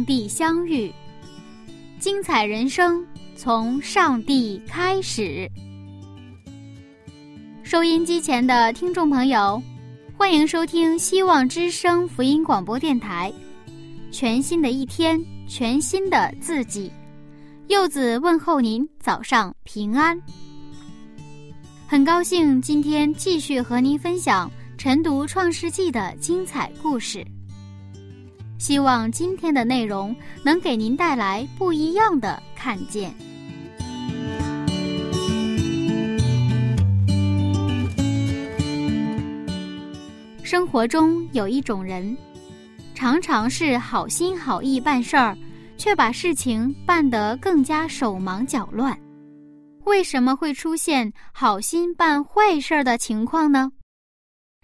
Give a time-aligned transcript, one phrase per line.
[0.00, 0.90] 上帝相遇，
[1.98, 3.04] 精彩人生
[3.36, 5.46] 从上帝开始。
[7.62, 9.62] 收音机前的听众朋友，
[10.16, 13.30] 欢迎收听希望之声福音广播电台。
[14.10, 16.90] 全新的一天，全新的自己，
[17.68, 20.18] 柚子问候您早上平安。
[21.86, 27.22] 很高兴今天继续和您分享晨读《创世纪》的精彩故事。
[28.60, 33.12] 希望今天的内容能给您带来不一样的看见。
[40.44, 42.14] 生活中有一种人，
[42.94, 45.34] 常常是好心好意办事儿，
[45.78, 48.96] 却把事情办得更加手忙脚乱。
[49.84, 53.72] 为什么会出现好心办坏事儿的情况呢？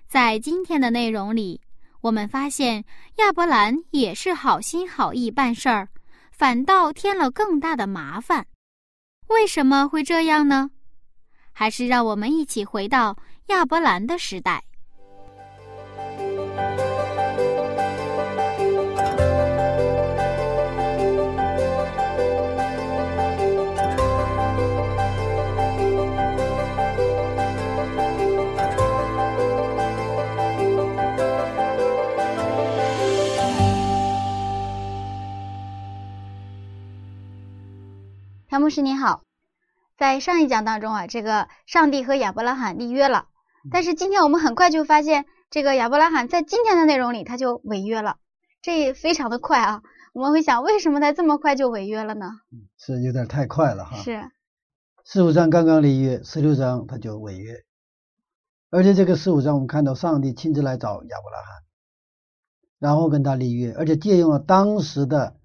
[0.07, 1.61] 在今天的内容里，
[2.07, 2.85] 我们发现
[3.17, 5.89] 亚伯兰也是好心好意办事儿，
[6.31, 8.47] 反倒添了更大的麻烦。
[9.27, 10.71] 为什么会这样呢？
[11.51, 14.63] 还是让我们一起回到亚伯兰的时代。
[38.57, 39.23] 谭牧师您好，
[39.99, 43.27] 在上一讲当中啊，这个上帝和亚伯拉罕立约了，
[43.71, 48.17] 但是今天我们很快就发现，这个亚伯拉罕在今天的内容里他就违约了，
[48.63, 49.83] 这非常的快啊！
[50.15, 52.31] 我们会想，为什么他这么快就违约了呢？
[52.79, 53.99] 是有点太快了哈。
[53.99, 54.25] 是，
[55.05, 57.63] 十五章刚刚立约，十六章他就违约，
[58.71, 61.63] 而且这个十五章我们看到上帝亲自来找亚伯拉罕，
[62.79, 65.37] 然后跟他立约，而且借用了当时的。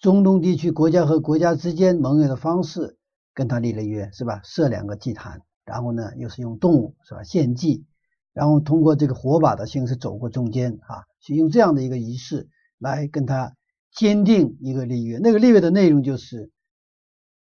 [0.00, 2.96] 中东地区国家和国家之间盟约的方式，
[3.34, 4.40] 跟他立了约，是吧？
[4.44, 7.24] 设两个祭坛，然后呢，又是用动物，是吧？
[7.24, 7.84] 献祭，
[8.32, 12.48] 然后通过这个火把的形式走过中间，啊，去用这样的一个仪式
[12.78, 13.56] 来跟他
[13.92, 15.18] 坚定一个立约。
[15.18, 16.52] 那个立约的内容就是，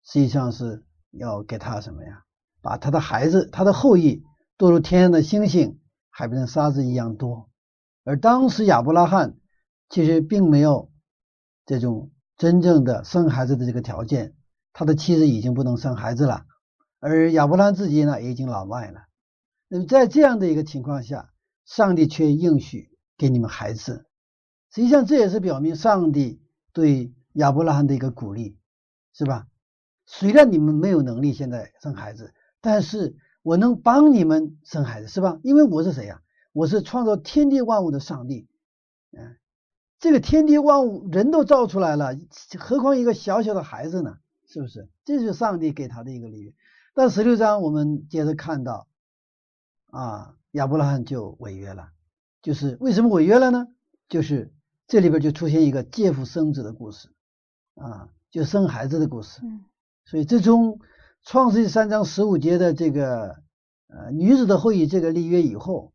[0.03, 2.23] 实际上是要给他什么呀？
[2.61, 4.23] 把他的孩子、他的后裔
[4.57, 5.79] 多如天上的星星、
[6.09, 7.49] 海边的沙子一样多。
[8.03, 9.37] 而当时亚伯拉罕
[9.89, 10.91] 其实并没有
[11.65, 12.11] 这种。
[12.41, 14.33] 真正的生孩子的这个条件，
[14.73, 16.47] 他的妻子已经不能生孩子了，
[16.99, 19.01] 而亚伯拉罕自己呢也已经老迈了。
[19.67, 21.29] 那么在这样的一个情况下，
[21.65, 24.07] 上帝却应许给你们孩子，
[24.73, 26.41] 实际上这也是表明上帝
[26.73, 28.57] 对亚伯拉罕的一个鼓励，
[29.13, 29.45] 是吧？
[30.07, 35.39] 虽然你们没有能力现在生孩子，但是我能帮你们生孩子，是吧？
[35.43, 36.23] 因为我是谁呀？
[36.53, 38.49] 我是创造天地万物的上帝，
[39.11, 39.37] 嗯。
[40.01, 42.17] 这个天地万物人都造出来了，
[42.57, 44.17] 何况一个小小的孩子呢？
[44.47, 44.89] 是不是？
[45.05, 46.51] 这就是上帝给他的一个礼约。
[46.95, 48.87] 但十六章我们接着看到，
[49.91, 51.91] 啊，亚伯拉罕就违约了。
[52.41, 53.67] 就是为什么违约了呢？
[54.09, 54.51] 就是
[54.87, 57.09] 这里边就出现一个借腹生子的故事，
[57.75, 59.39] 啊，就生孩子的故事。
[60.05, 60.79] 所以最终
[61.21, 63.43] 创世纪三章十五节的这个
[63.87, 65.90] 呃女子的后裔这个立约以后。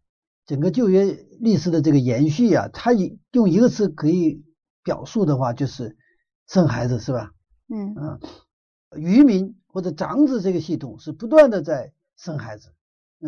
[0.47, 1.05] 整个旧约
[1.41, 2.93] 历史的这个延续啊，它
[3.33, 4.45] 用一个词可以
[4.85, 5.97] 表述的话，就是
[6.47, 7.33] 生孩子，是吧？
[7.69, 8.21] 嗯啊，
[8.97, 12.73] 渔民或者长子这个系统是不断的在生孩子，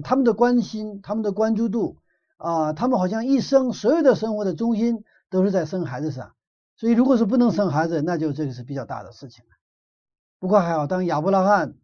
[0.04, 1.98] 他们的关心、他们的关注度
[2.36, 6.34] 啊，他们好像一生所有的生活的中心都是在生孩子上。
[6.76, 9.50] 所以，如果是不能生孩子，那就这个是比较大的事情了。
[10.38, 11.74] 不过还好，当亚伯拉罕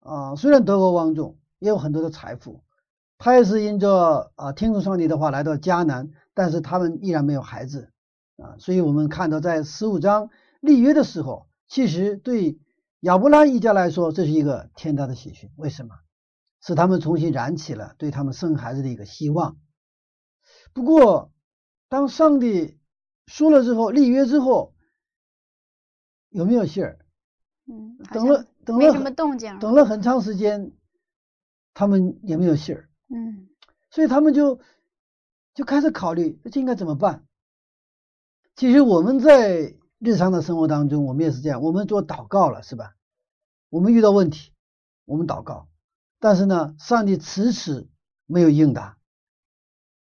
[0.00, 2.64] 啊，虽然德高望重，也有很多的财富。
[3.20, 7.92] 他也是因着啊听从上帝的话来到迦南，但是他们依然没有孩子
[8.38, 10.30] 啊，所以我们看到在十五章
[10.60, 12.58] 立约的时候，其实对
[13.00, 15.50] 亚伯拉一家来说这是一个天大的喜讯。
[15.56, 15.94] 为什么？
[16.62, 19.58] 是他们重新燃起了对他们生孩子的一个希望。
[20.72, 21.30] 不过，
[21.88, 22.78] 当上帝
[23.26, 24.74] 说了之后，立约之后，
[26.30, 26.98] 有没有信儿？
[27.66, 29.58] 嗯，等了等了没什么动静。
[29.58, 30.72] 等了很长时间，
[31.72, 33.48] 他们也没有信儿，嗯
[33.90, 34.60] 所以他们就
[35.52, 37.26] 就开始考虑这应该怎么办。
[38.54, 42.94] 其实我们在日常的生活当中，我们也是这样，我们做祷告了，是吧？
[43.68, 44.52] 我们遇到问题，
[45.04, 45.68] 我们祷告，
[46.18, 47.88] 但是呢，上帝迟迟
[48.26, 48.96] 没有应答。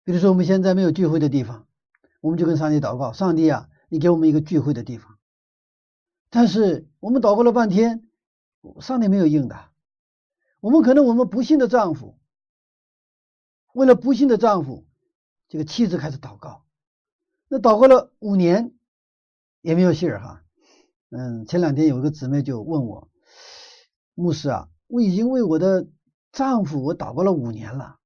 [0.05, 1.67] 比如说我们现在没有聚会的地方，
[2.21, 5.19] 我们就跟上帝祷告：上帝啊，你给我们一个聚会的地方。
[6.31, 8.07] 但是我们祷告了半天，
[8.81, 9.73] 上帝没有应答。
[10.61, 12.19] 我们可能我们不幸的丈夫，
[13.75, 14.87] 为了不幸的丈夫，
[15.49, 16.63] 这个妻子开始祷告，
[17.49, 18.73] 那祷告了五年
[19.63, 20.45] 也没有信儿哈。
[21.11, 23.09] 嗯，前两天有一个姊妹就问我，
[24.15, 25.89] 牧师啊，我已经为我的
[26.31, 27.99] 丈夫我祷告了五年了，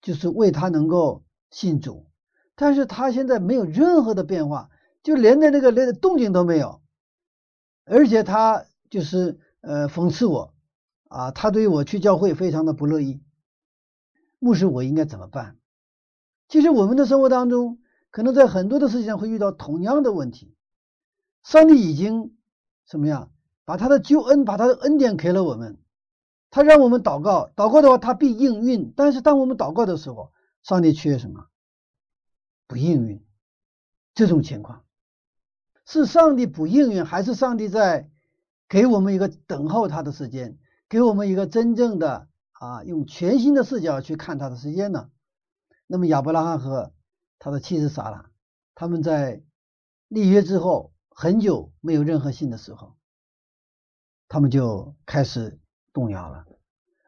[0.00, 2.06] 就是为他能够信主，
[2.54, 4.70] 但是他现在没有任何的变化，
[5.02, 6.80] 就连的那个连动静都没有，
[7.84, 10.54] 而且他就是呃讽刺我
[11.08, 13.20] 啊，他对我去教会非常的不乐意。
[14.40, 15.56] 牧师，我应该怎么办？
[16.48, 17.78] 其实我们的生活当中，
[18.10, 20.56] 可能在很多的事情上会遇到同样的问题。
[21.44, 22.34] 上帝已经
[22.86, 23.30] 什么样，
[23.64, 25.78] 把他的救恩，把他的恩典给了我们，
[26.50, 28.92] 他让我们祷告，祷告的话他必应允。
[28.96, 30.32] 但是当我们祷告的时候，
[30.62, 31.46] 上帝缺什么？
[32.66, 33.22] 不应允。
[34.14, 34.84] 这种情况
[35.84, 38.10] 是上帝不应允，还是上帝在
[38.68, 40.58] 给我们一个等候他的时间，
[40.88, 42.26] 给我们一个真正的？
[42.60, 45.10] 啊，用全新的视角去看他的时间呢。
[45.86, 46.92] 那么亚伯拉罕和
[47.38, 48.30] 他的妻子撒拉，
[48.74, 49.42] 他们在
[50.08, 52.96] 立约之后很久没有任何信的时候，
[54.28, 55.58] 他们就开始
[55.94, 56.44] 动摇了，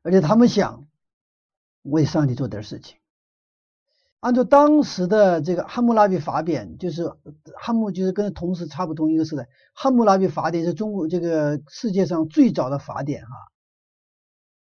[0.03, 0.87] 而且他们想
[1.83, 2.97] 为上帝做点事情。
[4.21, 7.13] 按照当时的这个汉谟拉比法典，就是
[7.57, 13.52] 汉谟就是跟同时差不多一个时代，汉谟拉比法典是中国这个世界上最早的法典哈。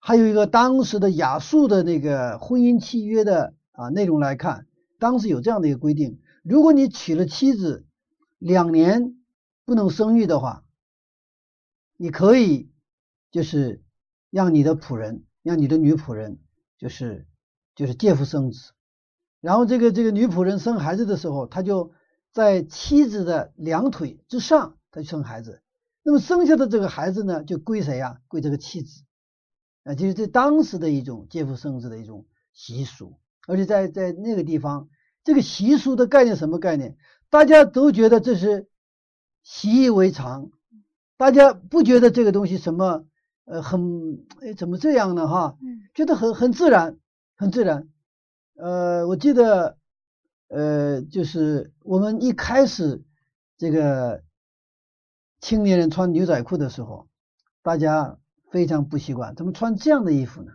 [0.00, 4.66] 还有一个当时的亚述的那个婚姻契约的啊内容来看，
[4.98, 7.86] 当时有这样的一个规定：如果你娶了妻子
[8.38, 9.16] 两年
[9.64, 10.64] 不能生育的话，
[11.96, 12.70] 你可以
[13.30, 13.82] 就是
[14.30, 16.38] 让你的仆人，让你的女仆人，
[16.78, 17.26] 就是
[17.74, 18.72] 就是借腹生子。
[19.40, 21.92] 然后这个这个女仆人生孩子的时候，她就
[22.32, 25.60] 在妻子的两腿之上，她生孩子。
[26.02, 28.20] 那么生下的这个孩子呢，就归谁呀？
[28.28, 29.02] 归这个妻子。
[29.88, 34.90] 啊，就是在当时的一种借腹生子的一种习俗，而且在在那个地方，
[35.24, 36.98] 这个习俗的概念什么概念？
[37.30, 38.68] 大家都觉得这是
[39.42, 40.50] 习以为常，
[41.16, 43.06] 大家不觉得这个东西什么
[43.46, 45.26] 呃很哎怎么这样呢？
[45.26, 45.56] 哈，
[45.94, 46.98] 觉得很很自然，
[47.34, 47.88] 很自然。
[48.56, 49.78] 呃，我记得
[50.48, 53.02] 呃，就是我们一开始
[53.56, 54.22] 这个
[55.40, 57.08] 青年人穿牛仔裤的时候，
[57.62, 58.18] 大家。
[58.50, 60.52] 非常不习惯，怎么穿这样的衣服呢？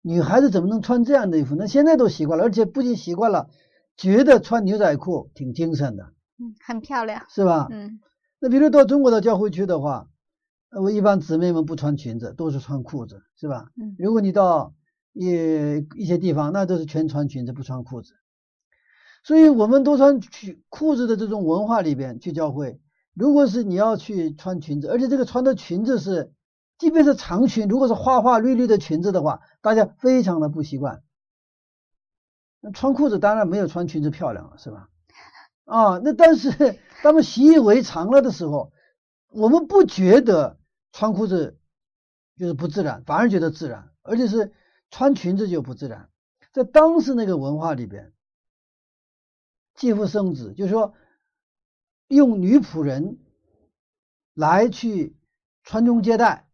[0.00, 1.54] 女孩子怎么能穿这样的衣服？
[1.54, 3.48] 那现在都习惯了，而且不仅习惯了，
[3.96, 7.68] 觉得穿牛仔裤挺精神的，嗯，很漂亮，是吧？
[7.70, 8.00] 嗯，
[8.40, 10.08] 那比如到中国的教会去的话，
[10.70, 13.68] 我一般姊妹们不穿裙子，都是穿裤子，是吧？
[13.80, 14.74] 嗯，如果你到
[15.12, 15.28] 一
[15.96, 18.14] 一些地方，那都是全穿裙子，不穿裤子。
[19.24, 22.80] 所以我们都穿裙裤子的这种文化里边去教会，
[23.14, 26.32] 如果是你要去穿裙子，而且这个穿的裙子是。
[26.78, 31.02] 即便是长裙，如果是花花绿绿的裙子的话，大家非常的不习惯。
[32.60, 34.88] 那穿裤子当然没有穿裙子漂亮了，是吧？
[35.64, 38.72] 啊，那但是 他们习以为常了的时候，
[39.28, 40.58] 我们不觉得
[40.92, 41.58] 穿裤子
[42.36, 44.52] 就是不自然，反而觉得自然，而且是
[44.90, 46.08] 穿裙子就不自然。
[46.52, 48.12] 在当时那个文化里边，
[49.74, 50.94] 继父生子，就是说
[52.08, 53.18] 用女仆人
[54.34, 55.16] 来去
[55.62, 56.48] 传宗接代。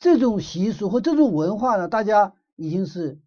[0.00, 3.18] 这种习俗和这种文化呢，大家已经是，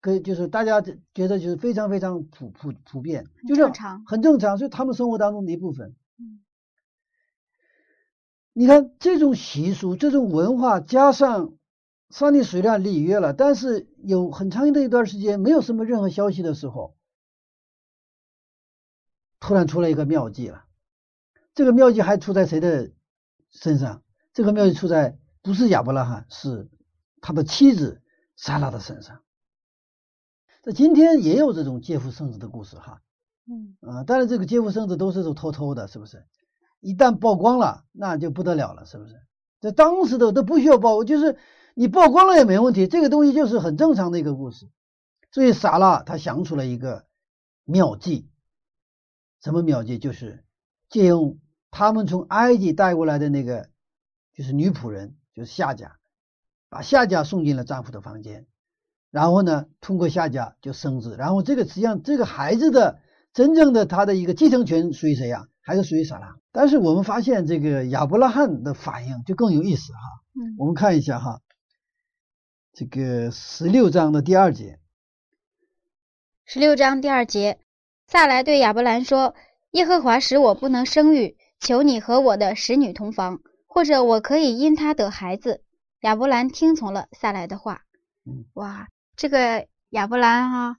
[0.00, 3.66] 跟就是大家觉得就是非常非常普普普遍，就是
[4.06, 5.94] 很正常，是他们生活当中的一部分。
[6.18, 6.40] 嗯，
[8.54, 11.52] 你看这种习俗、这种文化，加上
[12.08, 16.96] 上帝虽然立约了，但是有很长的一段时间没有什么任何消息的时候，
[19.40, 20.64] 突然出来一个妙计了。
[21.54, 22.92] 这个妙计还出在谁的
[23.50, 24.02] 身上？
[24.32, 25.18] 这个妙计出在。
[25.42, 26.70] 不是亚伯拉罕，是
[27.20, 28.00] 他的妻子
[28.36, 29.22] 撒拉的身上。
[30.62, 33.02] 在今天也有这种借腹生子的故事，哈，
[33.46, 36.24] 嗯啊，当然这个借腹生子都是都偷偷的，是不是？
[36.78, 39.20] 一旦曝光了，那就不得了了，是不是？
[39.60, 41.36] 在当时的都不需要曝，就是
[41.74, 44.70] 你曝光了也没问题，这个东西就是很正常的一个故事。
[45.32, 47.06] 所以撒拉他想出了一个
[47.64, 48.28] 妙计，
[49.40, 49.98] 什么妙计？
[49.98, 50.44] 就是
[50.88, 51.40] 借用
[51.72, 53.68] 他们从埃及带过来的那个，
[54.34, 55.16] 就是女仆人。
[55.34, 55.96] 就是夏家，
[56.68, 58.46] 把夏家送进了丈夫的房间，
[59.10, 63.00] 然后呢，通过夏家就生子，然后这个实际上这个孩子的
[63.32, 65.48] 真正的他的一个继承权属于谁呀？
[65.64, 66.36] 还是属于撒拉？
[66.50, 70.00] 但是我们发现这个亚伯拉罕的反应就更有意思哈。
[70.34, 71.40] 嗯，我们看一下哈，
[72.72, 74.80] 这个十六章的第二节，
[76.44, 77.60] 十六章第二节，
[78.08, 79.36] 萨来对亚伯兰说
[79.70, 83.40] ：“耶和华使我不能生育，求你和我的使女同房，
[83.72, 85.62] 或者我可以因他得孩子。”
[86.02, 87.82] 亚伯兰听从了萨来的话。
[88.26, 90.76] 嗯，哇，这个亚伯兰哈，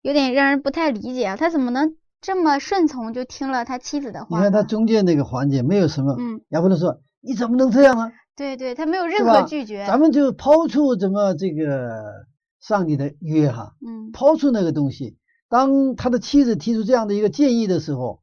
[0.00, 4.38] 有点让人不太理解啊，他怎么能这么顺从就听了他妻子的话？
[4.38, 8.12] 你看他中间那个环节没有什么，嗯，亚伯拉说你怎么能这样呢？
[8.36, 9.84] 对对，他没有任何拒绝。
[9.86, 12.26] 咱们就抛出怎么这个
[12.60, 15.18] 上帝的约哈，嗯抛出那个东西。
[15.48, 18.20] 当他的妻子提出这样的一个建议的时候，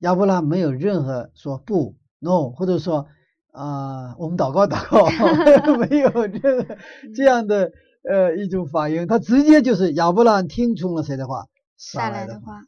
[0.00, 3.08] 亚伯拉没有任何说不 no，或者说
[3.52, 5.06] 啊、我们祷告祷告，
[5.76, 6.76] 没有任何
[7.16, 7.72] 这样的
[8.08, 11.46] 呃一种反应，他直接就是亚伯拉罕听从了谁的话？
[11.76, 12.62] 下来的话，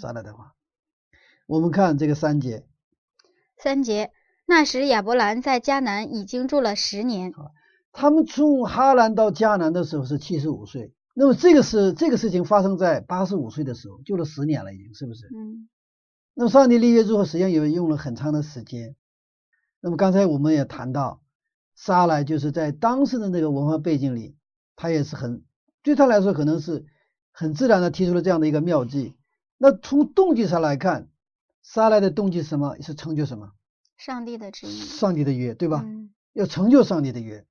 [0.00, 0.52] 撒来的话。
[1.46, 2.64] 我们看这个三节，
[3.56, 4.12] 三节。
[4.46, 7.32] 那时亚伯兰在迦南已经住了十年。
[7.92, 15.26] 他们从哈兰到迦南的时候是七十五岁，那么这个是这个事情发生在八十五岁的时候，就了十年了，已经是不是？
[15.26, 15.68] 嗯
[16.34, 18.96] 那么上帝立约之后，实际上也用了很长的时间。
[19.80, 21.20] 那么刚才我们也谈到，
[21.74, 24.36] 撒来就是在当时的那个文化背景里，
[24.76, 25.44] 他也是很
[25.82, 26.86] 对他来说可能是
[27.32, 29.14] 很自然的提出了这样的一个妙计。
[29.58, 31.08] 那从动机上来看，
[31.62, 32.76] 撒来的动机是什么？
[32.80, 33.52] 是成就什么？
[33.96, 35.82] 上帝的旨意，上帝的约，对吧？
[35.84, 37.44] 嗯要成就上帝的约。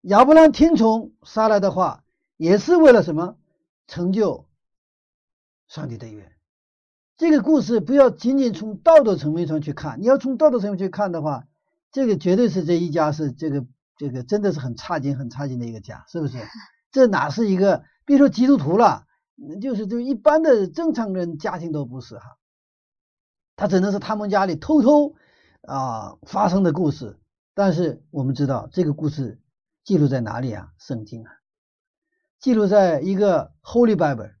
[0.00, 2.04] 亚伯兰听从撒来的话，
[2.36, 3.38] 也是为了什么？
[3.86, 4.48] 成就
[5.68, 6.33] 上帝的约。
[7.16, 11.46] 这个故事不要仅仅从道德层面上去看，你要从道德层面去看的话，
[11.92, 13.64] 这个绝对是这一家是这个
[13.96, 16.38] 这个真的是很差劲、很差劲的一个家，是不是？
[16.90, 19.06] 这哪是一个别说基督徒了，
[19.60, 22.36] 就是就一般的正常人家庭都不是哈。
[23.56, 25.14] 他只能是他们家里偷偷
[25.62, 27.20] 啊发生的故事，
[27.54, 29.40] 但是我们知道这个故事
[29.84, 30.72] 记录在哪里啊？
[30.78, 31.30] 圣经啊，
[32.40, 34.32] 记录在一个 Holy Bible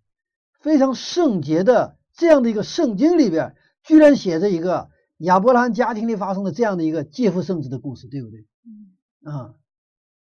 [0.58, 8.46] 非常圣洁的这样的一个圣经里边，居然写着一个亚伯拉罕家庭里发生的这样的一个借父生子的故事，对不对？
[8.64, 9.54] 嗯啊、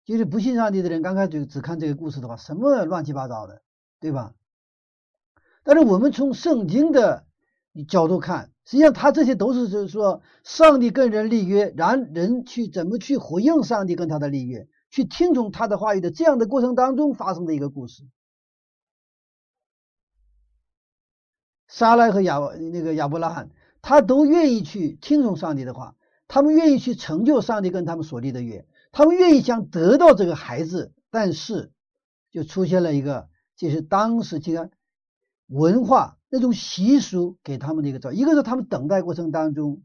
[0.05, 3.61] 就是不信上帝的人，刚开始只看这个故事的话，什么乱七八糟的，
[3.99, 4.33] 对吧？
[5.63, 7.25] 但是我们从圣经的
[7.87, 18.03] 角度看，实际上他这些都是就是说，上帝跟人立约，然人去怎么去回应上帝跟他的立约，去听从他的话语的这样的过程当中发生的一个故事。
[21.73, 22.37] 撒来和亚
[22.71, 23.49] 那个亚伯拉罕，
[23.81, 25.95] 他都愿意去听从上帝的话，
[26.27, 31.71] 他们愿意去成就上帝跟他们所立的约，他们愿意想得到这个孩子，但是
[32.29, 33.27] 就出现了一个，
[33.57, 34.69] 就是当时这个
[35.47, 39.81] 文化那种习俗给他们的一个造，一个是他们等待过程当中，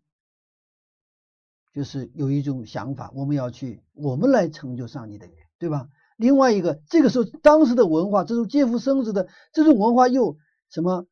[1.73, 5.89] 就是有一种想法，我们要去，我们来成就上帝的约，对吧？
[6.19, 10.37] 另外一个，这个时候当时的文化，这种借腹生子的这种文化又
[10.69, 11.07] 什么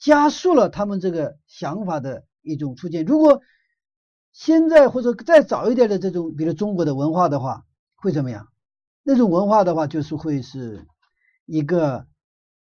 [0.00, 3.04] 加速了他们这个想法的一种出现。
[3.04, 3.40] 如果
[4.32, 7.64] 现在或者再早一点的这种，比如中国的文化的话，
[7.94, 8.48] 会怎么样？
[9.02, 10.86] 那种文化的话，就是会是
[11.46, 12.06] 一个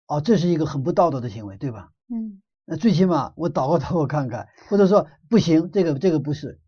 [0.07, 1.89] 哦，这是一个很不道德的行为，对吧？
[2.11, 6.59] 嗯那最起码我祷告祷告看看，或者说不行，这个这个不是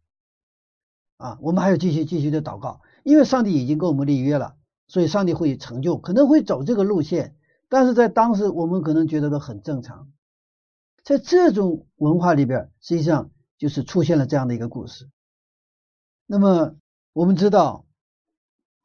[1.18, 4.56] 啊，我们还要继续继续的祷告，因为上帝已经跟我们立约了，
[4.88, 7.36] 所以上帝会成就，可能会走这个路线，
[7.70, 10.12] 但是在当时我们可能觉得都很正常，
[11.04, 15.10] 在这种文化里边，实际上就是出现了这样的一个故事。
[16.26, 16.76] 那么
[17.14, 17.86] 我们知道，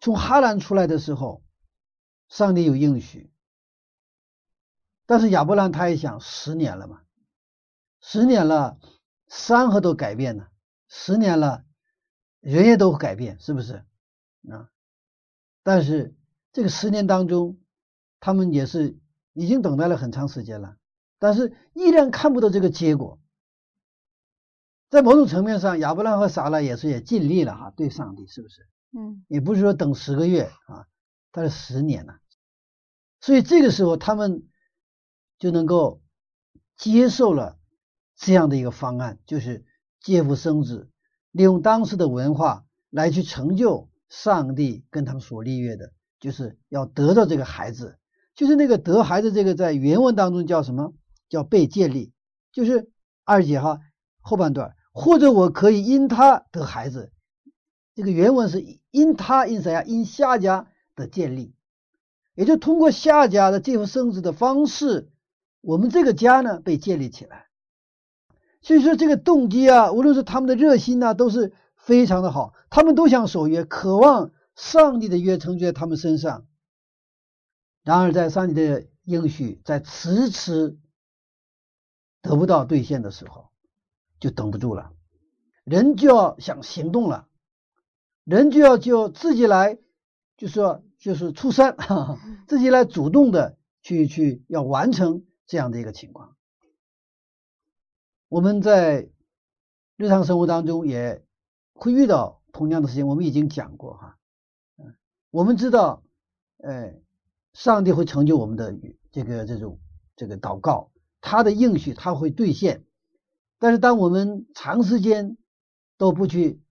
[0.00, 1.42] 从哈兰出来的时候，
[2.28, 3.30] 上帝有应许，
[5.04, 7.02] 但是亚伯兰他也想十年了嘛，
[8.00, 8.78] 十年了，
[9.28, 10.50] 山河都改变了，
[10.88, 11.64] 十年了，
[12.40, 13.85] 人也都改变，是不是
[14.50, 14.70] 啊？
[15.62, 16.16] 但是
[16.52, 17.61] 这个十年当中，
[18.20, 18.99] 他们也是
[19.35, 20.76] 已经等待了很长时间了，
[21.18, 23.18] 但是依然看不到这个结果。
[24.88, 28.66] 在某种层面上，亚伯兰和撒拉也是也尽力了哈，对上帝是不是？
[28.96, 30.87] 嗯也不是说等十个月啊，
[31.32, 32.18] 他是十年了，
[33.20, 34.44] 所以这个时候他们
[35.38, 36.00] 就能够
[36.76, 37.58] 接受了
[38.16, 39.66] 这样的一个方案，就是
[40.00, 40.88] 借父生子，
[41.32, 47.99] 利用当时的文化来去成就上帝跟他们所立约的，就是要得到这个孩子，
[48.35, 50.94] 就是那个得孩子这个在原文当中叫什么？
[51.28, 52.12] 叫被建立，
[52.52, 52.90] 就是
[53.25, 53.80] 二姐哈
[54.21, 57.12] 后半段，或者我可以因他得孩子。
[57.95, 59.83] 这个原文是因他因谁啊？
[59.83, 61.54] 因夏家的建立，
[62.35, 65.11] 也就通过夏家的这副生子的方式，
[65.62, 67.47] 我们这个家呢被建立起来。
[68.61, 72.52] 所以说这个动机啊，无论是他们的热心呐，都是非常的好。
[72.68, 76.47] 他们都想守约，渴望上帝的约成就在他们身上。
[77.85, 80.76] 然而，在上帝的应许在迟迟
[82.26, 83.50] 得不到兑现的时候，
[84.18, 84.92] 就等不住了，
[85.64, 87.28] 人就要想行动了，
[88.25, 89.78] 人就要就自己来，
[90.37, 91.76] 就说就是出山，
[92.49, 96.37] 自己来主动的去去要完成这样的一个情况。
[98.28, 99.09] 我们在
[99.97, 101.25] 日常生活当中也
[101.73, 104.18] 会遇到同样的事情，我们已经讲过哈，
[104.76, 104.97] 嗯，
[105.30, 106.02] 我们知道，
[106.59, 106.99] 哎。
[107.52, 108.78] 上帝会成就我们的
[109.11, 109.80] 这个这种
[110.14, 110.90] 这个祷告，
[111.26, 112.85] 他的应许他会兑现。
[113.59, 115.37] 但是当我们长时间
[115.99, 116.62] 都不去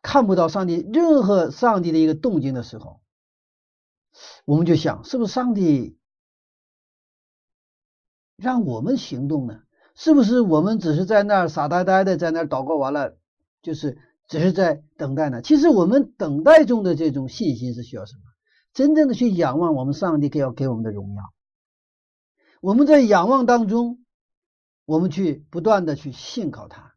[0.00, 3.02] 看不到上帝任何上帝的一个动静的时候，
[4.46, 5.98] 我们就想，是不是上帝
[8.36, 9.60] 让我们行动呢？
[9.94, 13.18] 是不是我们只是在那儿傻呆呆的在那儿祷告完了，
[13.60, 15.42] 就是只是在等待呢？
[15.42, 18.22] 其实我们等待中的这种信心是需要什么？
[18.72, 21.22] 真正的去仰望我们上帝给要给我们的荣耀，
[22.62, 24.04] 我们在仰望当中，
[24.84, 26.94] 我们去不断的去信靠他，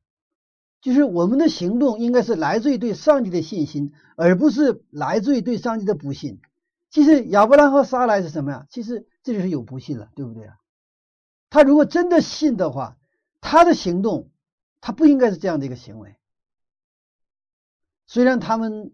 [0.80, 6.40] 就是我们的行动应该是来自于对上帝的信心，而不是来自于对上帝的不信。
[6.92, 8.68] 其实亚伯拉和撒来是什么呀？
[8.70, 10.56] 其实这就是有不信了，对不对啊？
[11.50, 13.00] 他如果真的信的话，
[13.42, 14.30] 他的行动
[14.82, 16.16] 他不应该是这样的一个行为。
[18.06, 18.94] 虽然他们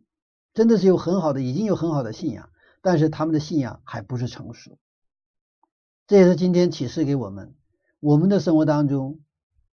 [0.53, 2.49] 真的是有很好的，已经有很好的信仰。
[2.81, 4.79] 但是他们的信仰还不是成熟，
[6.11, 7.55] 这也是今天启示给我们。
[8.01, 9.21] 我们的生活当中，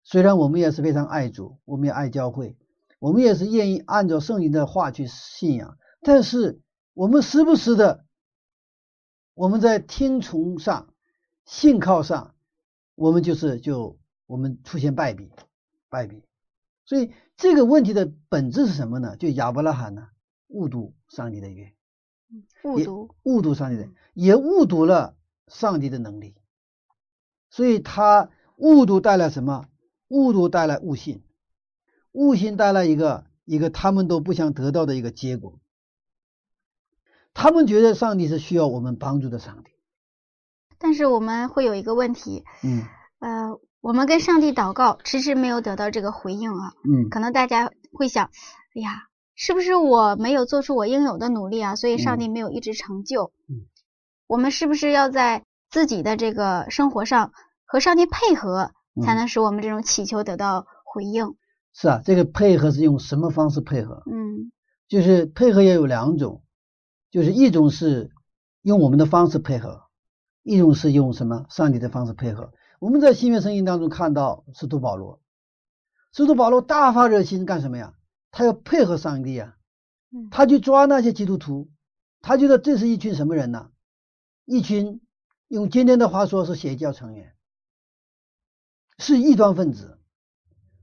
[0.03, 2.57] 虽然我们也是非常爱主，我们也爱教会，
[2.97, 6.59] 我们也是愿意按照圣经的话去信仰，但是
[6.95, 8.03] 我们时不时的，
[9.35, 10.91] 我们在听从上、
[11.45, 12.33] 信靠上，
[12.95, 15.29] 我们就是就我们出现败笔，
[15.87, 16.23] 败笔。
[16.83, 19.15] 所以这个问题的本质是什么呢？
[19.17, 20.07] 就亚伯拉罕呢
[20.47, 21.71] 误读上帝的约。
[22.63, 25.15] 误读，误读上帝的，也误读了
[25.47, 26.35] 上帝的能力，
[27.49, 29.65] 所以他误读带来什么？
[30.07, 31.23] 误读带来悟性，
[32.11, 35.59] 悟性带来一个一个他们都不想得到的一个结果。
[37.33, 39.71] 他们觉得上帝是需要我们帮助的上帝，
[40.77, 42.83] 但是我们会有一个问题，嗯，
[43.19, 48.29] 呃，我们跟上帝祷告，迟迟没有得到这个回应啊，嗯，可能大家会想，
[48.75, 49.07] 哎呀。
[49.35, 51.75] 是不是我没有做出我应有的努力啊？
[51.75, 53.33] 所以上帝没有一直成就。
[53.49, 53.65] 嗯，
[54.33, 57.33] 我们是不是要在自己的这个生活上
[57.65, 58.71] 和上帝配合，
[59.03, 61.35] 才能使我们这种祈求得到回应？
[61.71, 64.01] 是啊，这个配合是用什么方式配合？
[64.07, 64.51] 嗯，
[64.87, 66.41] 就是配合也有两种，
[67.11, 68.09] 就是一种是
[68.63, 69.83] 用我们的方式配合，
[70.41, 72.51] 一种是用什么上帝的方式配合。
[72.79, 75.21] 我们在新约圣经当中看到使徒保罗，
[76.11, 77.93] 使徒保罗大发热心干什么呀？
[78.31, 79.53] 他要配合上帝啊，
[80.31, 81.69] 他去抓那些基督徒，
[82.23, 83.69] 他觉得这是一群什么人呢？
[84.45, 85.01] 一群
[85.47, 87.33] 用今天的话说是邪教成员，
[88.97, 89.99] 是异端分子。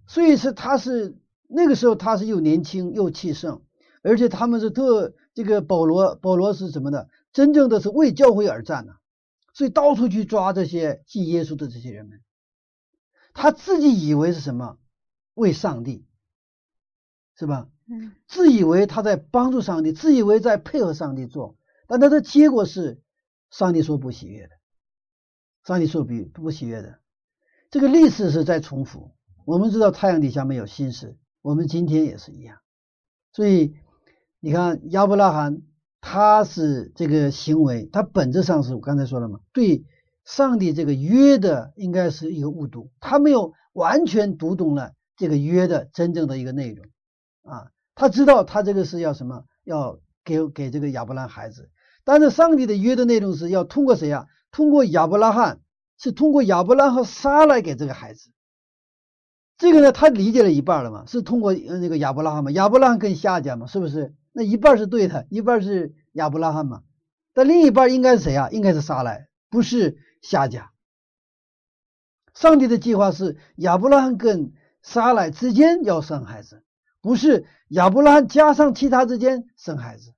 [0.07, 3.63] 所以是他是那个时候他是又年轻又气盛，
[4.03, 7.09] 而且他们是特这个保罗保罗是什么的？
[7.33, 8.95] 真正的是为教会而战呢，
[9.55, 12.21] 所以到处去抓这些信耶稣的这些人们。
[13.33, 14.79] 他自己以为是什么？
[15.35, 16.05] 为上帝。
[17.37, 17.69] 是吧？
[17.89, 23.01] 嗯，自以为他在帮助上帝，自以为在配合上帝做，但他的结果是
[23.51, 24.51] 上帝说不喜悦的，
[25.65, 26.99] 上帝说不不喜悦的。
[27.71, 29.15] 这个历史是在重复。
[29.45, 32.59] 我们知道太阳底下没有新事，我们今天也是一样。
[33.33, 33.75] 所以
[34.39, 35.63] 你看亚伯拉罕，
[36.01, 39.85] 他是这个行为，他本质上是我刚才说了嘛，对
[40.25, 46.87] 上帝这个约的应该是一个误读，他没有完全读懂了这个约的真正的一个内容。
[47.43, 51.71] 啊，他知道他这个是要什么，要给给这个亚伯拉罕孩子，
[52.11, 54.27] 但是上帝的约的内容是要通过谁啊？
[54.51, 55.61] 通过亚伯拉罕，
[55.97, 58.33] 是通过亚伯拉罕杀来给这个孩子。
[59.57, 61.05] 这个呢，他理解了一半了嘛？
[61.07, 62.51] 是通过那个亚伯拉罕嘛？
[62.51, 63.69] 亚伯拉罕跟夏家嘛？
[63.69, 64.17] 是不是？
[64.33, 66.83] 那一半是对的，一半是亚伯拉罕嘛？
[67.33, 68.49] 但另一半应该是谁啊？
[68.51, 70.73] 应该是撒来，不是夏家。
[72.35, 76.65] 上帝的计划是亚伯拉罕跟撒来之间要生孩子。
[77.01, 80.13] 不是亚伯拉罕加上其他之间生孩子。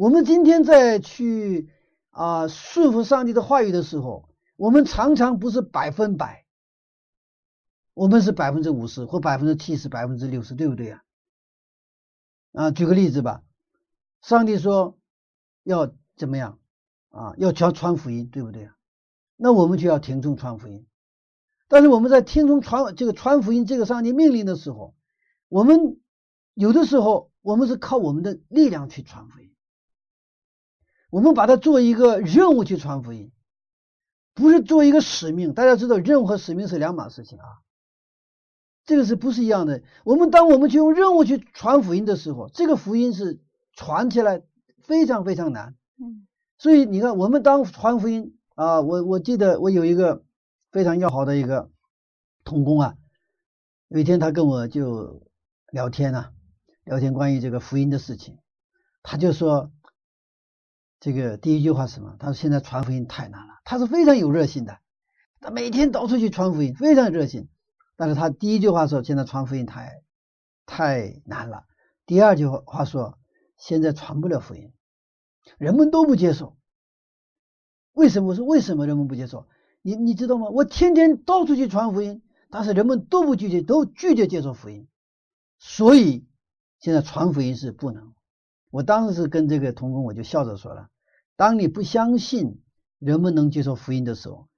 [0.00, 1.68] 我们今天在去
[2.08, 6.46] 啊顺服上帝的话语的时候，我们常常不是百分百，
[7.92, 11.02] 我们是百分之五十或百分之七十、百分之六十，对不对呀？
[12.54, 13.42] 啊，举个例子吧，
[14.22, 14.96] 上帝说
[15.64, 16.58] 要怎么样
[17.10, 17.34] 啊？
[17.36, 18.74] 要传传福音，对不对啊？
[19.36, 20.86] 那我们就要听从传福音。
[21.68, 24.94] 但是我们在听从传这个传福音这个上帝命令的时候，
[25.50, 26.00] 我们
[26.54, 29.52] 有的时候我们是靠我们的力量去传福音，
[31.10, 33.30] 我们把它作为一个任务去传福音，
[34.34, 35.52] 不是作为一个使命。
[35.52, 37.44] 大家知道，任务和使命是两码事情啊，
[38.84, 39.82] 这个是不是一样的？
[40.04, 43.40] 我们当我们去用任务去传福音的时候，这个福音是
[43.74, 44.42] 传起来
[44.82, 45.74] 非常非常难。
[45.98, 46.26] 嗯，
[46.58, 50.24] 所以你看，我们当传福音啊，我我记得我有一个。
[50.72, 51.68] 非常要好的一个
[52.44, 52.94] 同工啊，
[53.88, 55.26] 有一天他跟我就
[55.72, 56.30] 聊天啊，
[56.84, 58.38] 聊天关于这个福音的事情，
[59.02, 59.72] 他就说，
[61.00, 62.14] 这个第一句话是什么？
[62.18, 63.54] 他说现在传福音太难了。
[63.64, 64.78] 他是非常有热心的，
[65.40, 67.48] 他每天到处去传福音，非常热心。
[67.96, 70.02] 但是他第一句话说现在传福音太
[70.66, 71.64] 太难了。
[72.04, 73.18] 第二句话说
[73.56, 74.72] 现在传不了福音，
[75.56, 76.58] 人们都不接受。
[77.92, 78.28] 为什么？
[78.28, 79.46] 我说为什么人们不接受？
[79.80, 80.48] 你你知道吗？
[80.50, 84.86] 我天天到处去传福音，但是人们都不拒绝，都拒绝接受福音，
[85.58, 86.26] 所以
[86.78, 88.12] 现在传福音是不能。
[88.70, 90.88] 我当时是跟这个同工我就笑着说了：，
[91.36, 92.62] 当你不相信
[92.98, 94.48] 人们能接受福音的时候，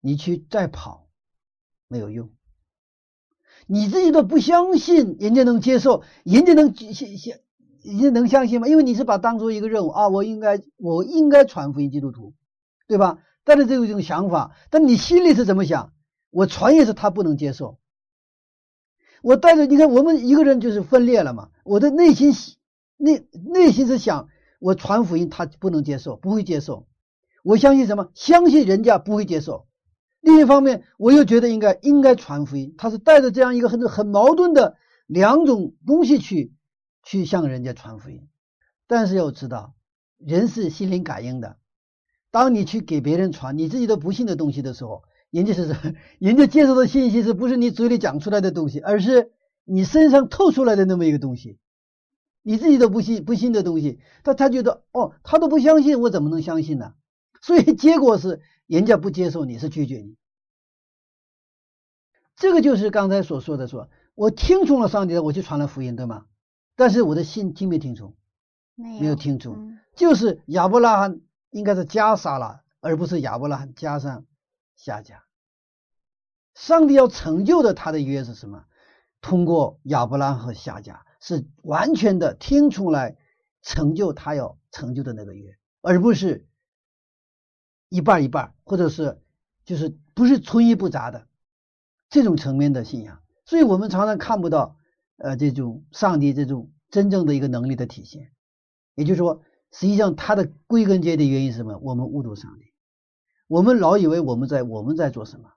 [0.00, 1.08] 你去再跑
[1.88, 2.30] 没有用。
[3.66, 7.38] 你自己都不相信人家能接受，人家能相相，
[7.82, 8.68] 人家能相信吗？
[8.68, 12.34] 因为你是把当做一个任务啊，我应该我应该传福音基督徒，
[12.86, 13.18] 对吧？
[13.44, 15.92] 但是这种这种想法，但你心里是怎么想？
[16.30, 17.78] 我传也是他不能接受。
[19.24, 21.48] 我带着你看，我们一个人就是分裂了嘛。
[21.64, 22.34] 我的内心
[22.98, 26.86] 内内心是想，我传福音他不能接受，不会接受。
[27.42, 28.10] 我相信什么？
[28.12, 29.66] 相信人家不会接受。
[30.20, 32.74] 另一方面，我又觉得应该应该传福音。
[32.76, 36.52] 他是带着这样一个很很矛盾的两种东西去
[37.02, 38.28] 去向人家传福音。
[38.86, 39.72] 但是要知道，
[40.18, 41.56] 人是心灵感应的。
[42.30, 45.04] 当你去给别人传你自己都不信的东西的时候，
[45.34, 49.32] 人家是人家接受的信息是不是你嘴里讲出来的东西，而是
[49.64, 51.58] 你身上透出来的那么一个东西，
[52.42, 56.94] 你自己都不信不信的东西，他他觉得哦，他都不相信，我怎么能相信呢？
[57.42, 60.14] 所以结果是人家不接受你，是拒绝你。
[62.36, 66.26] 这个就是刚才所说的，说我听从了上帝的，我去传了福音，对吗？
[66.76, 68.14] 但是我的心听没听从？
[68.76, 71.20] 没有听从，就是亚伯拉罕。
[71.50, 74.24] 应该是加沙了，而不是亚伯拉罕加上
[74.76, 75.24] 夏甲。
[76.54, 78.64] 上帝要成就的他的约是什么？
[79.20, 83.16] 通过亚伯拉罕和夏甲，是完全的听出来
[83.62, 86.46] 成就他要成就的那个约，而不是
[87.88, 89.20] 一半一半，或者是
[89.64, 91.26] 就是不是存一不杂的
[92.10, 93.22] 这种层面的信仰。
[93.46, 94.78] 所以我们常常看不到
[95.16, 98.32] 呃这种上帝这种真正的一个能力的体现，
[98.94, 99.42] 也就是说。
[99.76, 101.76] 实际上，它的归根结底原因是什么？
[101.78, 102.66] 我们误读上帝，
[103.46, 105.50] 我们老以为我们在我们在做什么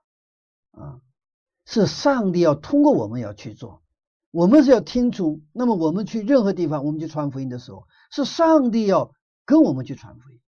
[0.72, 1.00] 啊？
[1.64, 3.82] 是上帝要通过我们要去做，
[4.30, 5.42] 我们是要听从。
[5.52, 9.12] 那么我们去任何地方，我们去传福音的时候，是上帝要
[9.44, 10.40] 跟我们去传福音。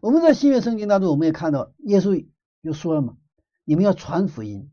[0.00, 2.26] 我们在新约圣经当中，我们也看到耶稣
[2.62, 3.16] 又说了嘛
[3.64, 4.72] ：“你们要传福音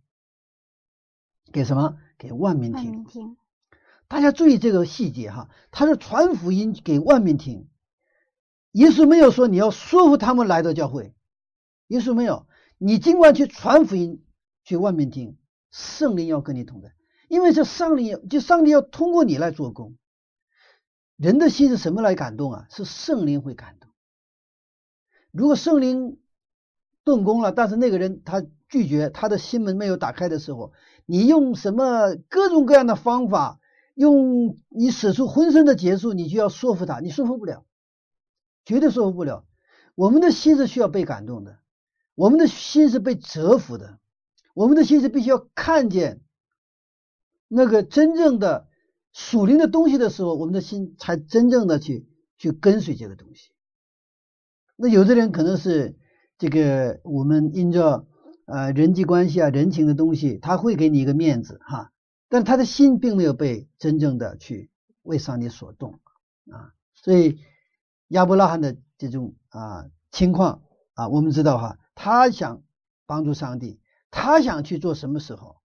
[1.52, 1.98] 给什么？
[2.18, 3.06] 给万民听。”
[4.10, 7.70] 大家注意这个细节哈，他是传福音给万民听。
[8.72, 11.14] 耶稣没有说你要说服他们来到教会，
[11.92, 14.24] 耶稣没有，你尽管去传福音，
[14.64, 15.38] 去外面听，
[15.72, 16.94] 圣灵要跟你同在，
[17.28, 19.98] 因为这上帝就上帝要通过你来做工。
[21.18, 22.66] 人的心是什么来感动啊？
[22.70, 23.92] 是圣灵会感动。
[25.32, 26.18] 如果圣灵
[27.04, 30.72] 动工了，但是那个人他拒绝，他的心门没有打开的时候，
[31.06, 33.60] 你用什么各种各样的方法，
[33.96, 37.66] 用你使出浑身的解数，你就要说服他，你说服不了。
[38.64, 39.46] 绝对说服不了。
[39.94, 41.60] 我们的心是需要被感动的，
[42.16, 44.00] 我们的心是被折服的，
[44.54, 46.22] 我们的心是必须要看见
[47.48, 48.68] 那个真正的
[49.14, 53.52] 属灵的东西的时候，我们的心才真正的去去跟随这个东西。
[54.76, 55.98] 那有的人可能是
[56.38, 58.08] 这个，我们因着
[58.46, 61.92] 呃人际关系啊、人情的东西，他会给你一个面子哈，
[62.30, 64.70] 但他的心并没有被真正的去
[65.02, 66.00] 为上帝所动
[66.50, 67.40] 啊，所以。
[68.12, 70.64] 亚伯拉罕的这种啊情况
[70.96, 72.64] 啊，我们知道哈，他想
[73.06, 75.62] 帮助上帝，他想去做什么时候，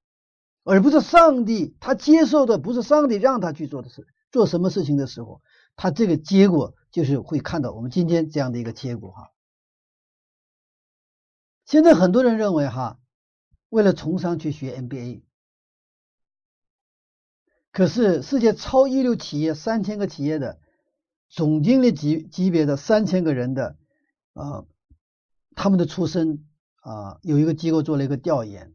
[0.65, 5.41] 而不是上帝他接受的不是上帝让他去做的事，做什么事情的时候，
[5.77, 9.31] 他这个结果就是会看到我们今天这样的一个结果哈。
[11.65, 12.99] 现在很多人认为哈，
[13.71, 15.23] 为了从商去学 MBA。
[17.73, 20.61] 可是世界超一流企业三千个企业的
[21.31, 23.79] 总经理级级别的三千个人的
[24.35, 24.67] 啊，
[25.57, 26.47] 他们的出身
[26.83, 28.75] 啊，有一个机构做了一个调研，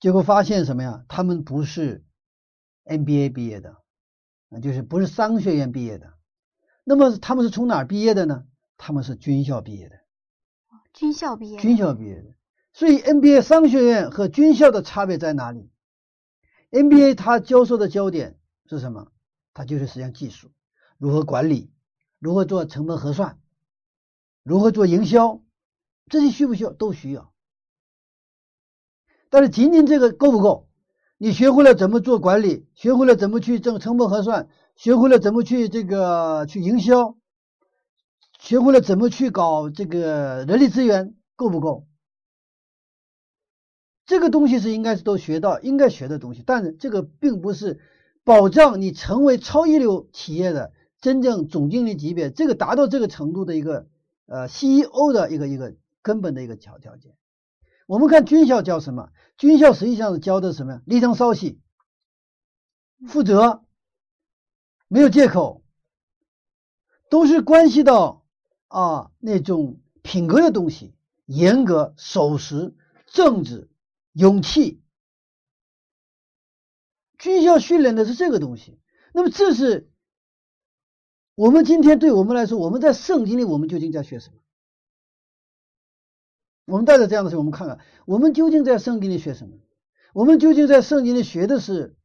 [0.00, 1.06] 结果发现什么呀？
[1.08, 2.04] 他们不是
[2.84, 3.78] MBA 毕业的，
[4.50, 6.12] 啊，就是不是商学院毕业的。
[6.84, 8.44] 那么他们是从哪儿毕业的呢？
[8.76, 9.96] 他们是军校毕业的。
[10.92, 11.58] 军校毕业。
[11.60, 12.34] 军校毕业的。
[12.74, 15.70] 所以 MBA 商学院和军校的差别在哪里
[16.70, 18.38] ？MBA 它教授的焦点
[18.68, 19.12] 是什么？
[19.54, 20.50] 它就是实际上技术，
[20.98, 21.72] 如何管理，
[22.18, 23.38] 如何做成本核算，
[24.42, 25.40] 如何做营销，
[26.12, 26.74] 这些需不需要？
[26.74, 27.32] 都需要。
[29.30, 30.68] 但是仅仅这个够不够？
[31.16, 37.16] 你学会了怎么做管理，学会了怎么去挣成本核算，学会了怎么去这个去营销，
[38.38, 41.86] 学会了怎么去搞这个人力资源，够不够？
[44.04, 47.80] 这个东西是应该是都学到应该学的东西，但是这个并不是
[48.22, 53.86] 保障你成为超一流企业的真正总经理级别，这个达到这个程度的一个
[54.26, 57.16] 呃 CEO 的一个一个根本的一个条条件。
[57.86, 59.10] 我们看军校教什么？
[59.38, 60.82] 军校实际上是教的什么呀？
[60.84, 61.60] 立正稍息，
[63.06, 63.64] 负责，
[64.88, 65.64] 没有借口，
[67.10, 68.24] 都是关系到
[68.68, 70.94] 啊那种品格的东西，
[71.26, 72.74] 严格、守时、
[73.06, 73.68] 正直。
[74.14, 74.82] 勇气，
[77.16, 78.78] 军校训练的是这个东西。
[79.14, 79.90] 那么，这是
[81.34, 84.36] 我们今天对我们来说，我们在圣经里，我们究竟在学什么？
[86.64, 89.56] 我们带着这样的事，我们看看，我们究竟在圣经里学什么？
[90.14, 91.96] 我们究竟在圣经里学的是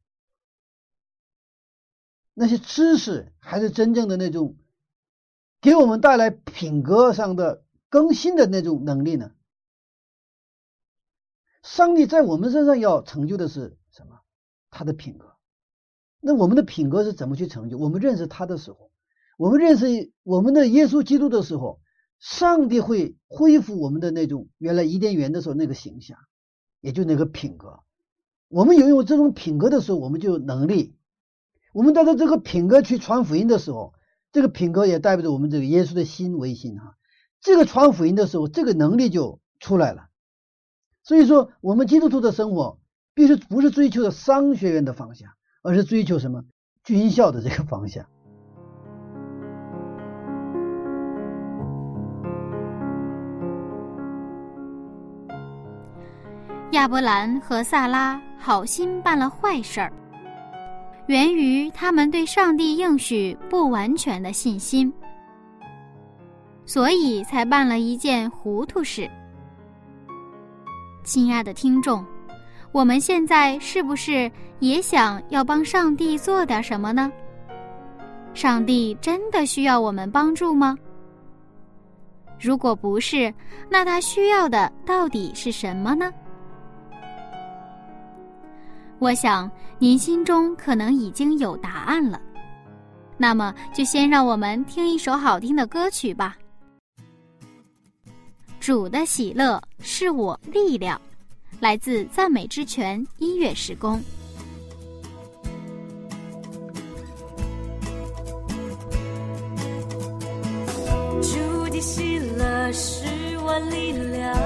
[2.34, 4.56] 那些知识，还是真正的那种
[5.60, 9.32] 给我们带来品格上的更新的那种能力呢？
[11.62, 14.20] 上帝在我们身上要成就的是什么？
[14.70, 15.34] 他的品格。
[16.20, 17.78] 那我们的品格是怎么去成就？
[17.78, 18.90] 我们认识他的时候，
[19.36, 21.80] 我们认识我们的耶稣基督的时候，
[22.18, 26.18] 上帝会恢复我们的那种原来伊甸园的时候那个形象，
[26.80, 27.80] 也就那个品格。
[28.48, 30.96] 我们拥有这种品格的时候，我们就有能力。
[31.72, 33.94] 我们带着这个品格去传福音的时候，
[34.32, 36.96] 这个品格也代表着我们这个耶稣的心为心哈。
[37.40, 40.08] 这个传福音的时候，这个能力就出来了。
[41.04, 42.80] 所以说，我们基督徒的生活
[43.14, 45.30] 必须不是追求的商学院的方向，
[45.62, 46.44] 而是追求什么
[46.82, 48.08] 军校的这个方向。
[56.72, 59.90] 亚伯兰和萨拉好心办了坏事儿，
[61.06, 64.92] 源于他们对上帝应许不完全的信心，
[66.66, 69.10] 所以才办了一件糊涂事。
[71.04, 72.04] 亲爱的听众，
[72.70, 77.10] 我们现在是不是也想要帮上帝做点什么呢？
[78.34, 80.76] 上帝真的需要我们帮助吗？
[82.38, 83.32] 如果不是，
[83.70, 86.12] 那他需要的到底是什么呢？
[88.98, 92.20] 我想您心中可能已经有答案了。
[93.16, 96.36] 那么，就先让我们听一首好听的歌曲吧。
[98.60, 101.00] 主的喜乐是我力量，
[101.60, 104.02] 来自赞美之泉音乐时工。
[111.22, 113.04] 主的喜乐是
[113.38, 114.36] 我力量，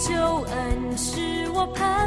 [0.00, 1.20] 救恩是
[1.52, 1.99] 我盼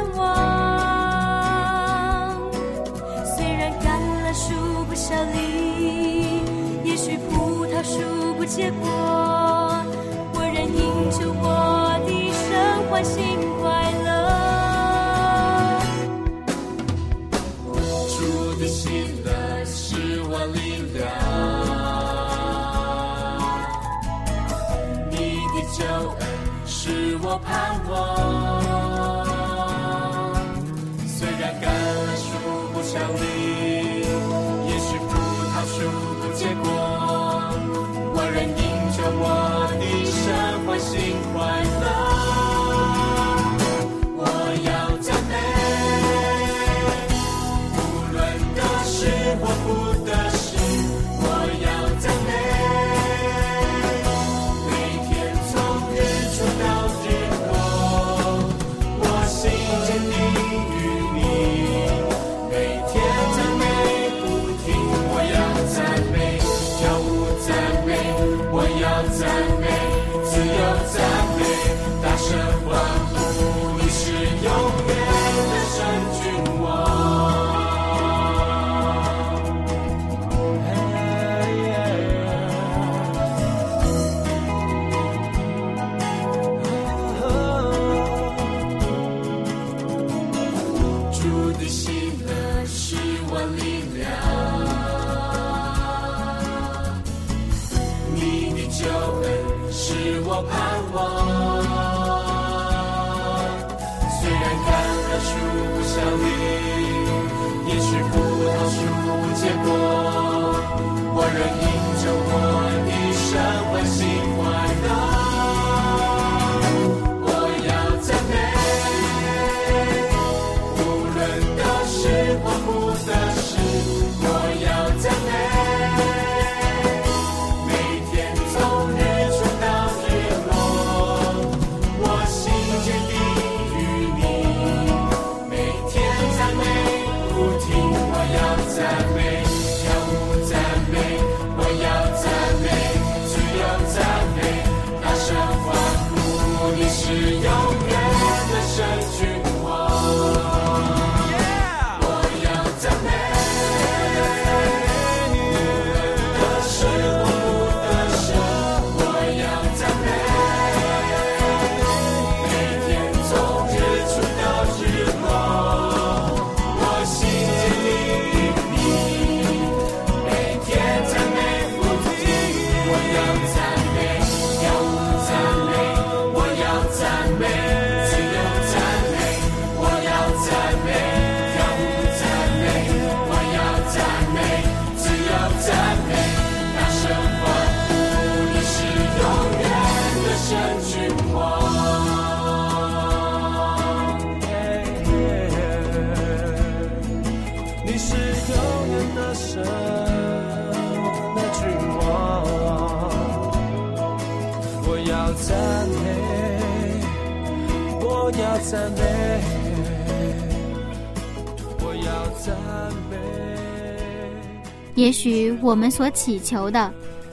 [215.04, 216.90] 也许我们所祈求的，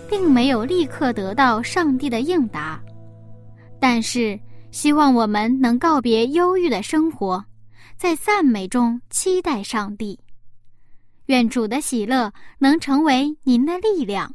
[0.10, 2.78] 并没有立刻得到上帝的应答，
[3.80, 4.38] 但是
[4.72, 7.42] 希望我们能告别忧郁的生活，
[7.96, 10.20] 在赞美中期待上帝。
[11.28, 12.30] 愿主的喜乐
[12.60, 14.30] 能成为您的力量。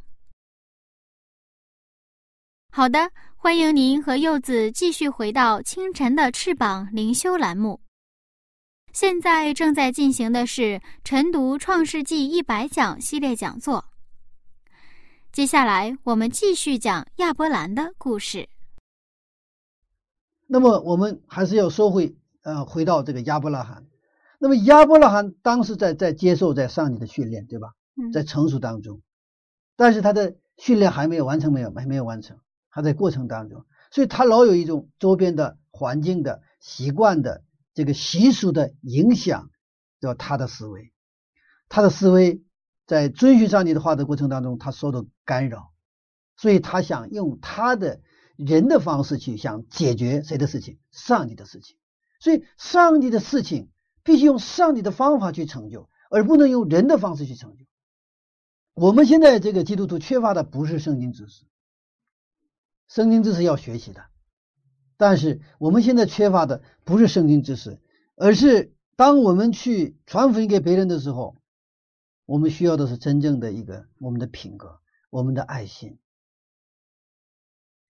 [2.71, 7.79] 好的，欢迎您和柚子继续回到清晨的翅膀灵修栏目。
[8.99, 13.85] 现在正在进行的是晨读《创世纪一百讲》系列讲座。
[15.31, 18.49] 接下来我们继续讲亚伯兰的故事。
[20.47, 23.85] 那么我们还是要说回呃回到这个亚伯拉罕。
[24.39, 27.73] 那么亚伯拉罕当时在在接受在上帝的训练，对吧？
[28.01, 29.03] 嗯在成熟当中，
[29.75, 37.43] 但是他的训练还没有完成，没有还没有完成，还在过程当中，所以他老有一种周边的环境的习惯的
[37.77, 39.51] 这个习俗的影响，
[40.01, 40.91] 叫他的思维，
[41.69, 42.41] 他的思维
[42.87, 45.71] 在遵循上帝的话的过程当中，他受到干扰，
[46.37, 48.01] 所以他想用他的
[48.35, 51.77] 人的方式去想解决谁的事情，上帝的事情，
[52.19, 53.69] 所以上帝的事情
[54.01, 57.65] 必须用上帝的方法去成就，而不能用人的方式去成就。
[58.73, 61.45] 我们现在这个基督徒缺乏的不是圣经知识，
[62.87, 64.03] 圣经知识要学习的，
[64.97, 67.79] 但是我们现在缺乏的不是圣经知识，
[68.15, 71.37] 而是当我们去传福音给别人的时候，
[72.25, 75.99] 我们需要的是真正的一个我们的品格，我们的爱心。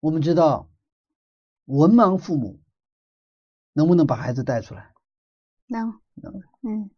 [0.01, 0.71] 我们知道，
[1.67, 2.61] 文盲父母
[3.73, 4.93] 能不能把孩子带出来？
[5.67, 6.91] 能能嗯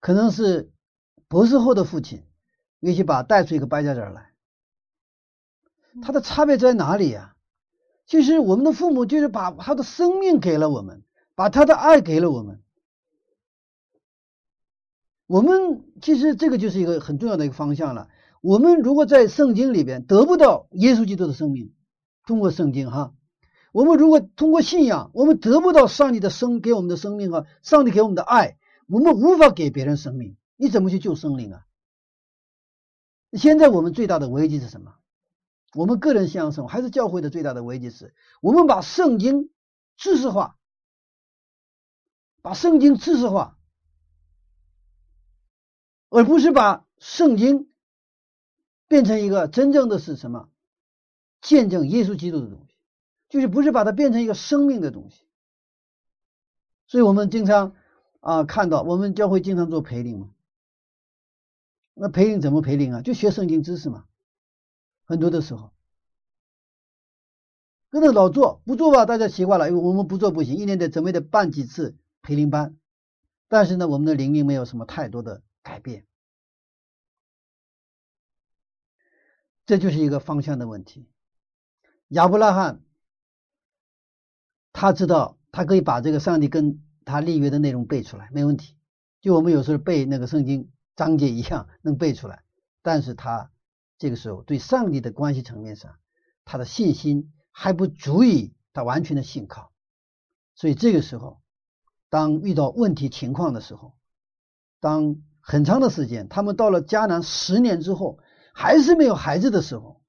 [0.00, 0.70] 可能是
[1.28, 2.26] 博士后的父亲，
[2.80, 4.32] 也许把带出一个败家子儿来。
[6.02, 7.33] 他的差别在哪里呀、
[8.06, 11.02] 其实我们的父母就是把他的生命给了我们，
[11.34, 12.60] 把他的爱给了我们。
[15.26, 18.08] 我们其实这个就是一个很重要的一个方向了。
[18.42, 21.72] 我们如果在圣经里边得不到耶稣基督的生命，
[22.26, 23.14] 通过圣经哈，
[23.72, 30.36] 我们如果通过信仰，我们得不到上帝的生给我们的生命和上帝给我们的爱，我们无法给别人生命。
[30.56, 31.64] 你怎么去救生灵啊？
[33.32, 34.92] 现在我们最大的危机是什么？
[35.74, 39.50] 我们个人信仰生活还是教会的最大的危机是，我们把圣经
[39.96, 40.56] 知识化，
[42.42, 43.58] 把圣经知识化，
[46.10, 47.68] 而不是把圣经
[48.86, 50.48] 变成一个真正的是什么
[51.40, 52.74] 见证耶稣基督的东西，
[53.28, 55.26] 就是不是把它变成一个生命的东西。
[56.86, 57.74] 所以我们经常
[58.20, 60.30] 啊看到我们教会经常做培灵嘛，
[61.94, 63.02] 那培灵怎么培灵啊？
[63.02, 64.06] 就学圣经知识嘛。
[65.04, 65.72] 很多的时候，
[67.90, 72.76] 跟着老做不做吧，大家习惯了，因为我们不做不行，一年得怎么也得办几次培灵班，
[73.48, 76.06] 但是呢，我们的灵命没有什么太多的改变，
[79.66, 81.08] 这就是一个方向的问题。
[82.08, 82.82] 亚伯拉罕
[84.72, 88.76] 他知道他可以把这个上帝跟他立约的内容背出来，没问题。
[89.20, 92.42] 就我们有时候背那个圣经章节一样能背出来，
[92.82, 93.50] 但是他
[93.98, 95.96] 这个时候对上帝的关系层面上，
[96.44, 99.72] 他的信心还不足以他完全的信靠，
[100.54, 101.40] 所以这个时候，
[102.08, 103.96] 当遇到问题情况的时候，
[104.80, 108.18] 当很长的时间他们到了迦南十年之后
[108.52, 110.02] 还是没有孩子的时候，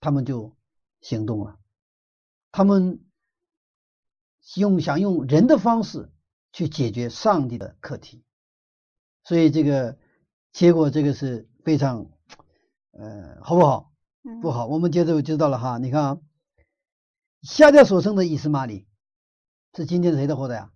[0.00, 0.56] 他们就
[1.00, 1.58] 行动了，
[2.50, 3.04] 他们
[4.56, 6.12] 用想用人的方式
[6.52, 8.24] 去解决上帝的课题，
[9.22, 9.98] 所以这个
[10.52, 12.10] 结果这个是非常
[12.98, 13.92] 呃好不好？
[14.24, 15.78] 嗯不好，我们接着就知道了哈。
[15.78, 16.18] 你看啊，
[17.42, 18.86] 夏甲所生的以斯玛里
[19.74, 20.70] 是今天谁的后代啊？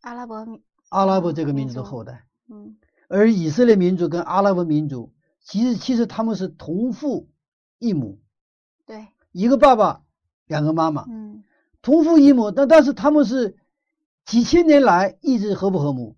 [0.00, 0.46] 阿拉伯，
[0.88, 2.76] 阿拉伯这个民族的后代，嗯
[3.08, 7.28] 而以色列民族跟阿拉伯民族其实其实他们是同父
[7.78, 8.20] 异母，
[8.86, 10.02] 对，一个爸爸，
[10.46, 11.44] 两个妈妈，嗯
[11.80, 13.56] 同父异母，但但是他们是
[14.24, 16.16] 几千年来一直和不和睦？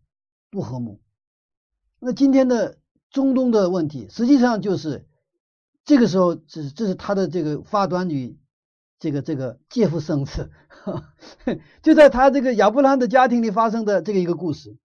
[0.50, 1.00] 不和睦。
[1.98, 2.78] 那今天的
[3.14, 5.06] 中东的问题，实际上就是
[5.84, 8.36] 这个时候，这这是他的这个发端于
[8.98, 10.50] 这个这个借腹生子，
[11.80, 14.76] 就在他这个亚伯拉罕的家庭里发生的这个一个故事，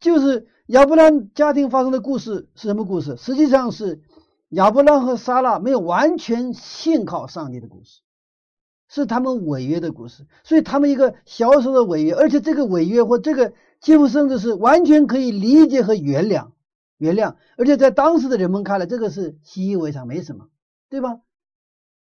[0.00, 3.18] 就是亚伯拉罕家庭发生的故事是什么故事？
[3.18, 4.00] 实际上是
[4.48, 8.00] 亚伯拉和撒拉没有完全信靠上帝的故事。
[8.88, 16.51] 是他们违约的故事，所以他们一个小小的违约，而且这个违约或这个借腹生子是完全可以理解和原谅，
[17.02, 20.48] 原谅，而且在当时的人们看来，这个是习以为常，没什么，
[20.88, 21.20] 对吧？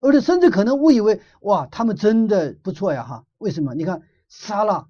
[0.01, 3.75] 而且甚至可能误以为，哇，他们真的不错呀，哈，为什么？
[3.75, 4.89] 你看撒拉，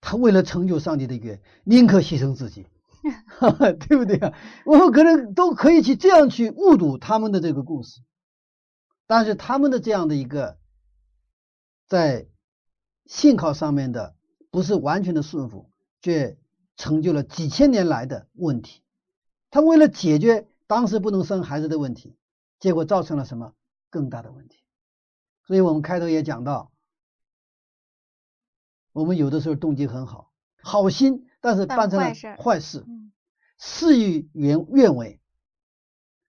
[0.00, 2.66] 他为了成就上帝的约，宁可牺牲自己，
[3.88, 4.32] 对不对啊？
[4.64, 8.00] 我们可能都可以去这样去误读他们的这个故事。
[9.06, 10.56] 但是他们的这样的一个
[11.88, 12.28] 在
[13.06, 14.14] 信靠上面的
[14.52, 15.68] 不是完全的顺服，
[16.00, 16.38] 却
[16.80, 18.82] 成就了几千年来的问题。
[19.50, 22.16] 他为了解决当时不能生孩子的问题，
[22.58, 23.52] 结果造成了什么
[23.90, 24.64] 更大的问题？
[25.44, 26.72] 所以我们开头也讲到，
[28.92, 33.12] 我们有的时候动机很好，好心，但是办办成了坏事坏事，嗯
[33.58, 35.20] 事与愿愿违，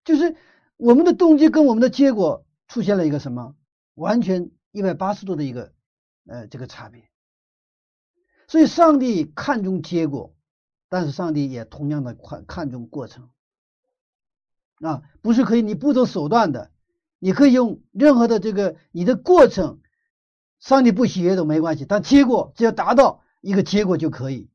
[0.04, 0.36] 就是
[0.76, 3.56] 我们的动机跟我们的结果出现了一个什么
[3.94, 5.72] 完全一百八十度的一个
[6.26, 7.10] 呃这个差别。
[8.48, 10.36] 所以上帝看重结果，
[10.92, 13.30] 但是上帝也同样的看看重过程
[14.82, 16.70] 啊，不是可以你不走手段的，
[17.18, 19.80] 你可以用任何的这个你的过程，
[20.60, 24.50] 上帝不喜悦都没关系，但结果只要达到一个结果就可以，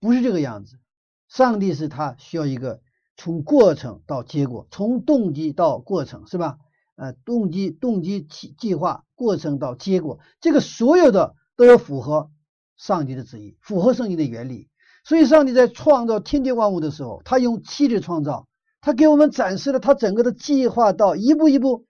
[0.00, 0.80] 不是这个样子。
[1.28, 2.80] 上帝是他需要一个
[3.16, 6.58] 从过程到结果，从动机到过程，是吧？
[6.96, 12.32] 呃，动机、动机计计划、过程到结果，这个所有的都要符合
[12.76, 14.68] 上帝的旨意，符合圣经的原理。
[15.06, 18.48] 所以，上帝在创造天地万物的时候，他用七日创造，
[18.80, 21.86] 他给我们展示了他整个的计划到一步一步，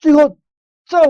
[0.00, 0.38] 最后
[0.86, 1.02] 造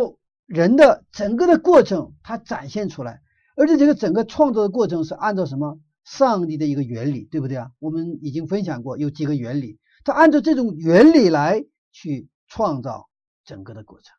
[0.46, 3.20] 人的整个的过程，他展现出来。
[3.54, 5.78] 而且，这个整个创造的过程是按照什么？
[6.02, 7.70] 上帝的一个原理，对不对啊？
[7.78, 13.08] 我们已经分享过有几个原理，他按照这种原理来去创造
[13.44, 14.16] 整个的过程，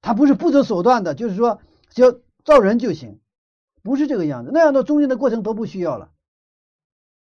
[0.00, 3.18] 他不是不择手段的，就是说只要造人就行，
[3.88, 4.50] 不是这个样子。
[4.52, 6.10] 那样的中间的过程都不需要了。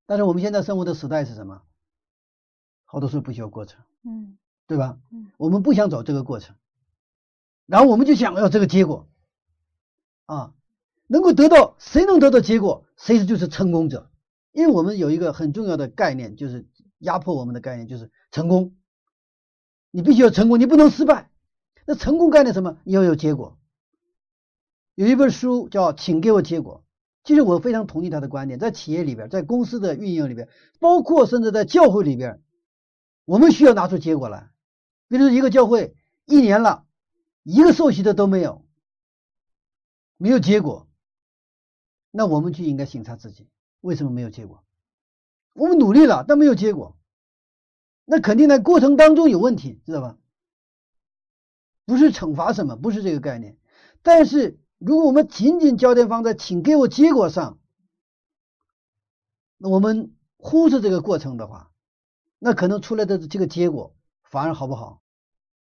[0.07, 1.61] 但是我们现在生活的时代是什么？
[2.85, 4.35] 好多时候不需要过程，嗯
[4.65, 4.97] 对吧？
[5.11, 6.55] 嗯我们不想走这个过程，
[7.67, 9.07] 然后我们就想要这个结果
[10.25, 10.53] 啊。
[11.07, 14.09] 能够得到谁能得到结果，谁就是成功者。
[14.51, 18.75] 因为我们有一个很重要的概念，就是压迫我们的概念，就是成功。
[19.91, 21.29] 你必须要成功，你不能失败。
[21.85, 22.77] 那成功概念什么？
[22.83, 23.59] 你要有结果。
[24.95, 26.83] 有一本书叫《请给我结果》，
[27.27, 32.41] 其实我非常同意他的观点，在企业里边，在公司的运营里边，包括甚至在教会里边，
[33.25, 34.49] 我们需要拿出结果来。
[35.07, 36.85] 比如说一个教会一年了，
[37.43, 38.65] 一个受洗的都没有，
[40.17, 40.87] 没有结果。
[42.09, 43.49] 那我们就应该审查自己，
[43.81, 44.63] 为什么没有结果？
[45.53, 46.97] 我们努力了，但没有结果，
[48.05, 50.17] 那肯定在过程当中有问题，知道吧？
[51.85, 53.57] 不是惩罚什么，不是这个概念。
[54.01, 57.59] 但是如果我们仅仅焦点放在请给我结果上，
[59.57, 61.71] 那我们忽视这个过程的话，
[62.39, 65.01] 那可能出来的这个结果反而好不好？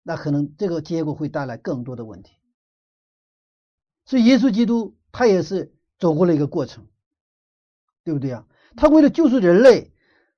[0.03, 2.34] 那可能这个结果会带来更多的问题。
[4.05, 5.74] 所以耶稣基督他也是。
[5.99, 6.88] 走过了一个过程，
[8.05, 8.47] 对不对啊？
[8.78, 9.91] 他为了救赎人类，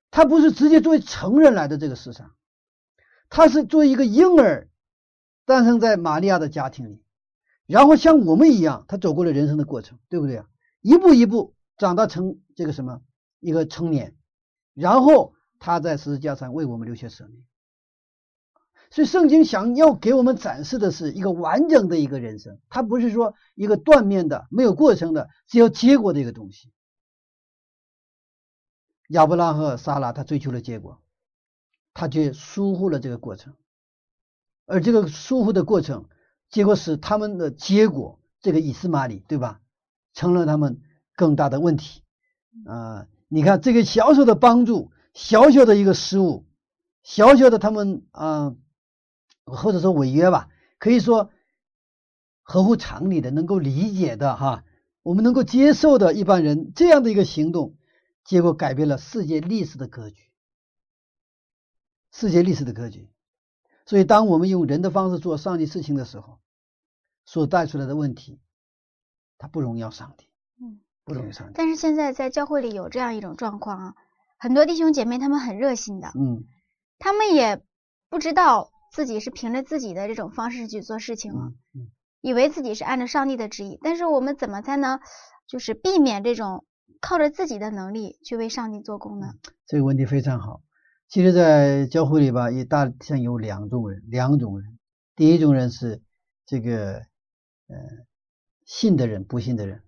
[0.09, 2.33] 他不是直接作为成人来的这个世上，
[3.29, 4.71] 他是作为一个婴儿
[5.45, 7.00] 诞生在玛利亚的家庭里，
[7.71, 10.45] 然后像我们一样，他走过了人生的过程，对不对啊？
[10.81, 13.01] 一步一步长大成这个什么
[13.39, 14.17] 一个成年，
[14.73, 17.45] 然后他在十字架上为我们流血舍命。
[18.89, 26.73] 所以圣经想要给我们展示的是一个完整的一个人生，它不是说一个断面的、没有过程的、只有结果的一个东西。
[29.07, 31.01] 亚伯拉和撒拉他追求了结果，
[31.93, 33.55] 他却疏忽了这个过程，
[34.65, 36.09] 而这个疏忽的过程，
[36.51, 39.61] 结果使他们的结果，这个以斯玛里对吧，
[40.13, 40.81] 成了他们
[41.15, 42.03] 更大的问题
[42.65, 43.07] 啊！
[43.27, 46.45] 你看这个小小的帮助，小小的一个失误，
[47.01, 48.55] 小小的他们啊。
[49.43, 51.31] 或者说违约吧，可以说
[52.43, 54.63] 合乎常理的、能够理解的哈，
[55.01, 57.75] 我们能够接受的一般人这样的一个行动，
[58.23, 60.29] 结果改变了世界历史的格局，
[62.13, 63.09] 世界历史的格局。
[63.85, 66.39] 所以，当我们用人的方式做上帝事情的时候，
[67.25, 68.39] 所带出来的问题，
[69.37, 70.27] 它不荣耀上帝，
[70.61, 71.53] 嗯，不荣耀上帝。
[71.55, 73.95] 但是现在在教会里有这样一种状况啊，
[74.37, 76.45] 很多弟兄姐妹他们很热心的，嗯，
[76.99, 77.61] 他们也
[78.09, 78.71] 不知道。
[78.93, 81.53] 自己是凭着自己的这种方式去做事情了，
[82.19, 83.79] 以为自己是按照上帝的旨意。
[83.81, 84.99] 但是我们怎么才能
[85.47, 86.65] 就是避免这种
[86.99, 89.35] 靠着自己的能力去为上帝做工呢？
[89.65, 90.61] 这个问题非常好。
[91.07, 94.77] 其实，在教会里吧，也大体上有两种人，两种人。
[95.15, 96.01] 第一种人是
[96.45, 97.05] 这个
[97.71, 98.05] 呃
[98.65, 99.81] 信的人，不信的人。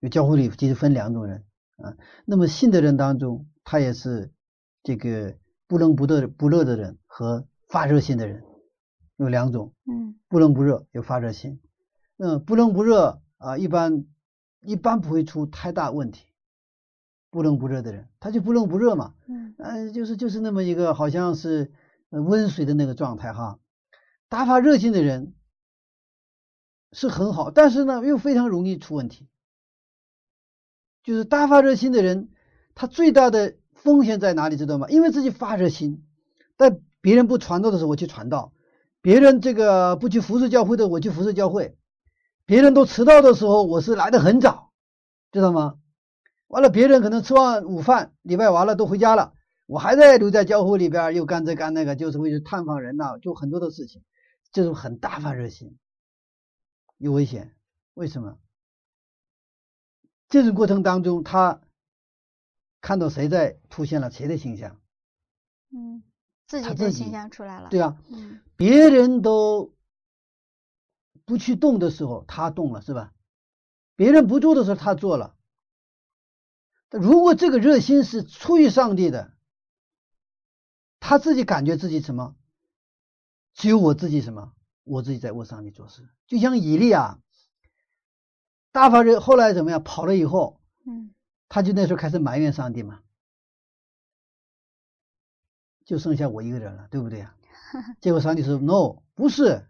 [0.00, 1.44] 有教会里其实分两种人
[1.76, 1.96] 啊。
[2.24, 4.32] 那么信的人当中，他也是
[4.82, 7.46] 这个不冷不热不热的人和。
[7.68, 8.44] 发热心的人
[9.16, 11.60] 有两种，嗯，不冷不热有发热心，
[12.16, 14.04] 嗯，不冷不热啊，一般
[14.60, 16.26] 一般不会出太大问题。
[17.28, 21.72] 不冷不热的人，他就不冷不热嘛，嗯，呃，就是就是那么一个好像是
[22.10, 23.58] 温水的那个状态哈。
[24.28, 25.34] 大发热心的人
[26.92, 29.28] 是很好，但是呢又非常容易出问题。
[31.02, 32.30] 就是大发热心的人，
[32.74, 34.88] 他最大的风险在哪里，知道吗？
[34.88, 36.04] 因为自己发热心，
[36.56, 38.52] 但别人不传道的时候，我去传道；
[39.02, 41.76] 别人这个不去服侍教会的，我去服侍教会；
[42.44, 44.72] 别人都迟到的时候，我是来的很早，
[45.30, 45.76] 知道吗？
[46.48, 49.34] 完了，别人可能吃完午饭，礼拜完了都回家了，
[49.66, 54.02] 我还在留在教会里边，又干这干那个，就是为去探访人呐，就很多的事情，
[54.50, 55.76] 这种很大发热心，
[56.98, 57.54] 有危险。
[57.94, 58.38] 为什么？
[60.28, 61.60] 这种过程当中，他
[62.80, 64.80] 看到谁在出现了谁的形象，
[65.70, 66.02] 嗯。
[66.48, 69.74] 自己的形象出来了，对啊，嗯，别人都
[71.24, 73.12] 不去动的时候，他动了，是吧？
[73.96, 75.34] 别人不做的时候，他做了。
[76.90, 79.32] 如果这个热心是出于上帝的，
[81.00, 82.36] 他自己感觉自己什么？
[83.54, 84.52] 只有我自己什么？
[84.86, 86.08] 我自己在为上帝做事。
[86.26, 87.18] 就像以利啊，
[88.72, 89.82] 大发热，后来怎么样？
[89.82, 91.12] 跑了以后，嗯，
[91.48, 93.02] 他就那时候开始埋怨上帝嘛。
[95.84, 97.36] 就剩下我一个人了，对不对啊？
[98.00, 99.66] 结果上帝说：“No，不是，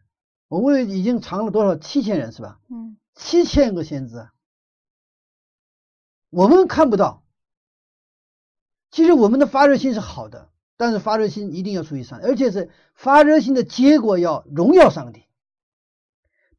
[0.48, 2.60] 我为已经藏了多少七千人是吧？
[2.68, 4.28] 嗯，七千个先知，
[6.30, 7.22] 我们看不到。
[8.90, 15.24] 其实我们的发热心是好的，但是发热心一定要出于上，而且是发热心的结果要荣耀上帝。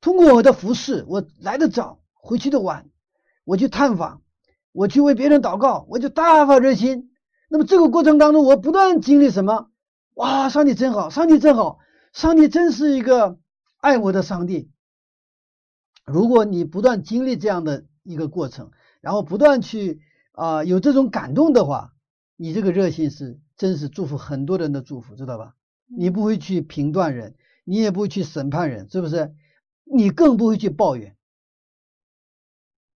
[0.02, 2.90] 通过我的服侍，我来的早，回去的晚，
[3.44, 4.22] 我去探访，
[4.72, 7.12] 我去为别人祷告，我就大发热心。”
[7.50, 9.70] 那么这个过程当中，我不断经历什么？
[10.16, 11.80] 哇，上帝真好，上帝真好，
[12.12, 13.40] 上帝真是一个
[13.78, 14.70] 爱我的上帝。
[16.06, 20.02] 如果你不断经历这样的一个过程，然后不断去
[20.34, 21.94] 啊有这种感动的话，
[22.36, 25.56] 你这个热心是真是祝福很多人的祝福，知道吧？
[25.88, 29.36] 你不会去评断人，你也不会去审判人，是不是？
[29.84, 31.16] 你更不会去抱怨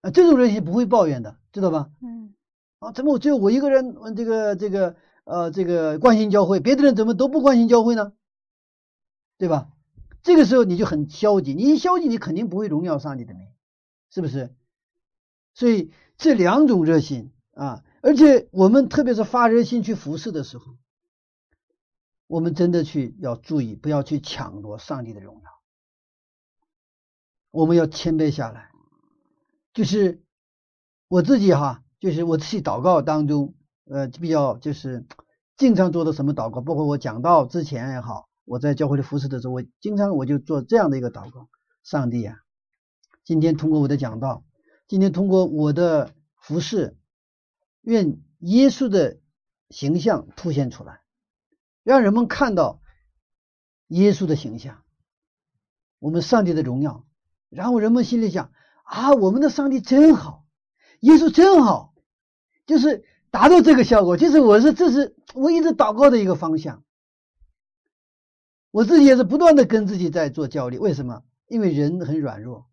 [0.02, 1.92] 啊，这种人是不会抱怨的，知道吧？
[2.02, 2.34] 嗯。
[2.80, 3.96] 啊，怎么我只有我一个人？
[4.16, 4.96] 这个这个
[5.26, 8.14] 呃，这个关心教会，别的人怎么都不关心教会呢？
[9.38, 9.70] 对吧？
[10.24, 13.48] 这个时候你就很消极，你一消极，你肯定不会荣耀上帝的名，
[14.12, 14.56] 是不是？
[15.54, 20.78] 所以这两种热心啊，而且我们特别是发热心去服侍的时候，
[22.28, 25.50] 我们真的去要注意，不要去抢夺上帝的荣耀，
[27.52, 28.70] 我们要谦卑下来。
[29.74, 30.24] 就是
[31.08, 31.84] 我自己哈。
[32.00, 35.06] 就是我自己祷告当中，呃，比较就是
[35.58, 41.50] 经常做的什么祷告，包括我讲到之前也好，我在教会里服侍的时候，我经常我就做这样的一个祷告：
[41.84, 42.38] 上帝啊，
[43.26, 44.46] 今天通过我的讲道，
[44.88, 46.96] 今天通过我的服侍，
[47.82, 49.20] 愿耶稣的
[49.70, 51.02] 形象凸显出来，
[51.84, 52.82] 让人们看到
[53.88, 54.84] 耶稣的形象，
[56.00, 57.06] 我们上帝的荣耀
[57.50, 58.52] 然后人们心里想
[58.84, 60.46] 啊，我们的上帝真好，
[61.00, 61.94] 耶稣真好，
[62.66, 64.18] 就是达到这个效果。
[64.18, 66.84] 就是我是这是我一直祷告的一个方向。
[68.72, 71.24] 我自己也是不断的跟自己在做交流，为什么？
[71.48, 72.68] 因为人很软弱，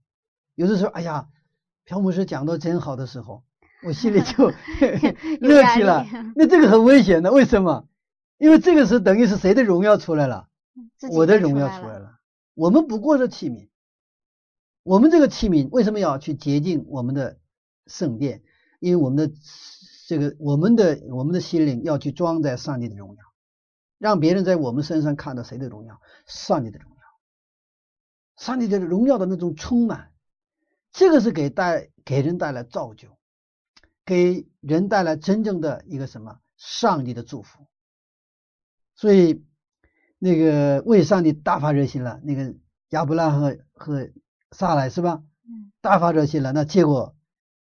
[0.54, 1.28] 有的时候，哎呀，
[1.84, 3.44] 朴牧师讲的真好的时候，
[3.86, 4.50] 我心里就
[5.40, 6.04] 乐起了。
[6.34, 7.88] 那这个很危险的，为什么？
[8.36, 10.48] 因为这个是等于是谁的荣耀出来了？
[11.12, 12.18] 我的荣耀出来了。
[12.54, 13.68] 我们不过是器皿，
[14.82, 17.38] 我们这个器皿为什么要去洁净我们的
[17.86, 18.42] 圣殿？
[18.80, 19.34] 因为我们的
[20.06, 23.22] 这个我们的我们的心灵要去装载上帝的荣耀。
[23.98, 25.98] 让别人在我们身上看到谁的荣耀？
[26.26, 26.98] 上帝的荣耀，
[28.36, 30.10] 上帝的荣耀的那种充满，
[30.92, 33.15] 这个是给带给人带来造就，
[34.06, 36.40] 给人带来真正的一个什么？
[36.56, 37.66] 上帝的祝福。
[38.94, 39.44] 所以
[40.18, 42.54] 那个为上帝大发热心了，那个
[42.90, 44.08] 亚伯拉和和
[44.52, 45.22] 撒来是吧？
[45.44, 46.52] 嗯，大发热心了。
[46.52, 47.14] 那结果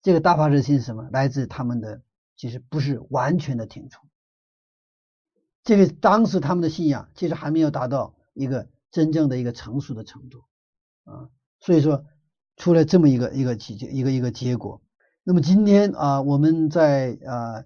[0.02, 1.08] 这个大发热心是什么？
[1.12, 2.02] 来自他们的
[2.36, 4.10] 其实不是完全的听从。
[5.64, 10.46] 这个当时他们的信仰其实还没有达到一个真正的一个成熟的程度
[11.04, 11.30] 啊，
[11.60, 12.06] 所以说
[12.56, 14.82] 出了这么一个一个结一个一个结果。
[15.30, 17.64] 那么今天啊，我们在啊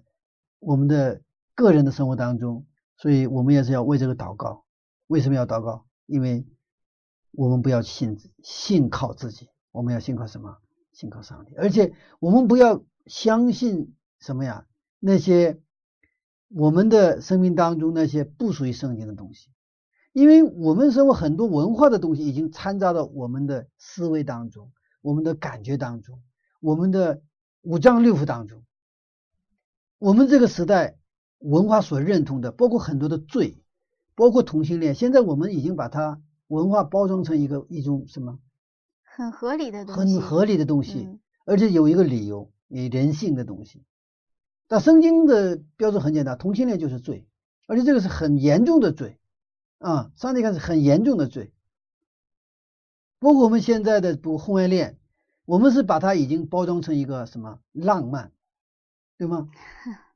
[0.58, 1.22] 我们的
[1.54, 2.66] 个人的生活当中，
[2.98, 4.66] 所以我们也是要为这个祷告。
[5.06, 5.86] 为什么要祷告？
[6.04, 6.46] 因为
[7.30, 10.58] 我们不要信信靠自己，我们要信靠什么？
[10.92, 11.54] 信靠上帝。
[11.54, 14.66] 而且我们不要相信什么呀？
[15.00, 15.58] 那些。
[16.50, 19.48] 我们的生命当中那些不属于圣经的东西，
[20.12, 26.20] 因为我们生活很多文化的东西已经掺杂到我们的思维当中、我们的感觉当中、
[26.60, 27.22] 我们的
[27.64, 28.62] 五脏六腑当中。
[29.98, 30.96] 我们这个时代
[31.38, 33.58] 文化所认同的，包括很多的罪，
[34.14, 38.38] 包括同性恋，现在我们已经把它文化包装成一个一种什么
[39.02, 43.82] 很合理的东西，很合理的东西，而且有一个理由，有人性的东西。
[44.68, 47.26] 那圣经的标准很简单，同性恋就是罪，
[47.66, 49.18] 而且这个是很严重的罪
[49.78, 50.10] 啊！
[50.16, 51.52] 上帝看是很严重的罪。
[53.20, 54.98] 包括我们现在的不婚外恋，
[55.44, 58.32] 我们是把它已经包装成一个什么浪漫，
[59.18, 59.48] 对吗？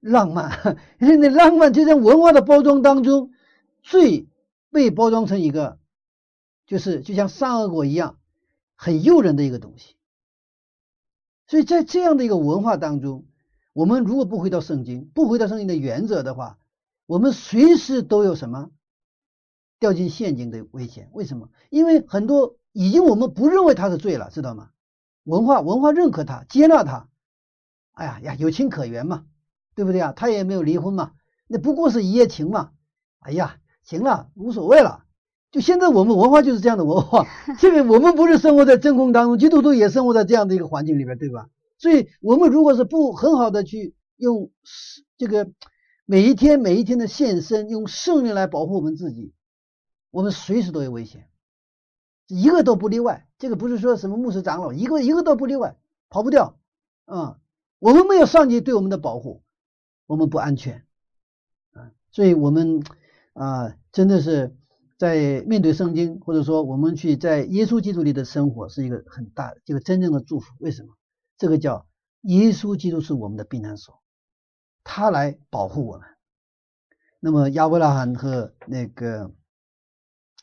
[0.01, 3.33] 浪漫， 因为那浪漫就在文化的包装当中，
[3.83, 4.29] 最
[4.71, 5.79] 被包装成一个，
[6.67, 8.19] 就是就像善恶果一样，
[8.75, 9.97] 很诱人的一个东西。
[11.47, 13.25] 所以在这样的一个文化当中。
[13.75, 16.59] 我们如果不回到圣经，不回到圣经的原则的话，
[17.07, 18.73] 我们随时都有什么
[19.79, 21.11] 掉进陷阱的危险。
[21.13, 21.49] 为什么？
[21.71, 24.71] 因为很多已经我们不认为他是罪了，知道吗？
[25.29, 27.07] 文化文化认可他，接纳他。
[27.93, 29.27] 哎呀呀，有情可原嘛，
[29.75, 30.13] 对不对啊？
[30.17, 31.13] 他也没有离婚嘛，
[31.47, 32.71] 那不过是一夜情嘛。
[33.19, 35.05] 哎呀，行了，无所谓了。
[35.51, 37.27] 就现在我们文化就是这样的文化。
[37.61, 41.51] 这个我们不是生活在真空当中，基督徒也生活在这样的一个环境里边，对吧？
[41.77, 44.51] 所以，我们如果是不很好的去用
[45.19, 45.51] 这个
[46.07, 49.35] 每一天每一天的献身，用圣灵来保护我们自己，
[50.11, 51.29] 我们随时都有危险，
[52.29, 53.28] 一个都不例外。
[53.39, 55.77] 这个不是说什么牧师长老，一个一个都不例外，
[56.09, 56.59] 跑不掉。
[57.05, 57.41] 啊，
[57.79, 59.43] 我们没有上帝对我们的保护，
[60.07, 60.85] 我们不安全。
[61.73, 62.83] 啊，所以我们
[63.33, 64.57] 啊，真的是
[64.99, 70.55] 在面对圣经，或者说我们去在耶稣基督里的生活，是一个很大的这个真正的祝福。
[70.59, 70.95] 为什么？
[71.39, 71.87] 这个叫
[72.23, 74.03] 耶稣基督是我们的避难所，
[74.83, 76.09] 他来保护我们。
[77.21, 79.33] 那么亚伯拉罕和那个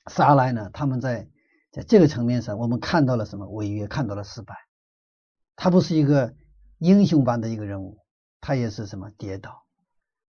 [0.07, 0.69] 撒来呢？
[0.73, 1.29] 他们在
[1.75, 3.85] 在这个层面上，我们看到了什么违约？
[3.85, 4.55] 看到了失败。
[5.57, 6.33] 他不是一个
[6.77, 7.97] 英雄般的一个人物，
[8.39, 9.65] 他也是什么跌倒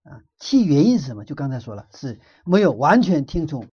[0.02, 0.22] 啊？
[0.40, 1.24] 其原因是什么？
[1.24, 3.68] 就刚才说了，是没有完全听从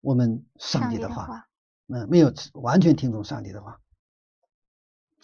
[0.00, 1.46] 我们上帝的话，
[1.88, 3.82] 嗯，没有完全听从上帝的话。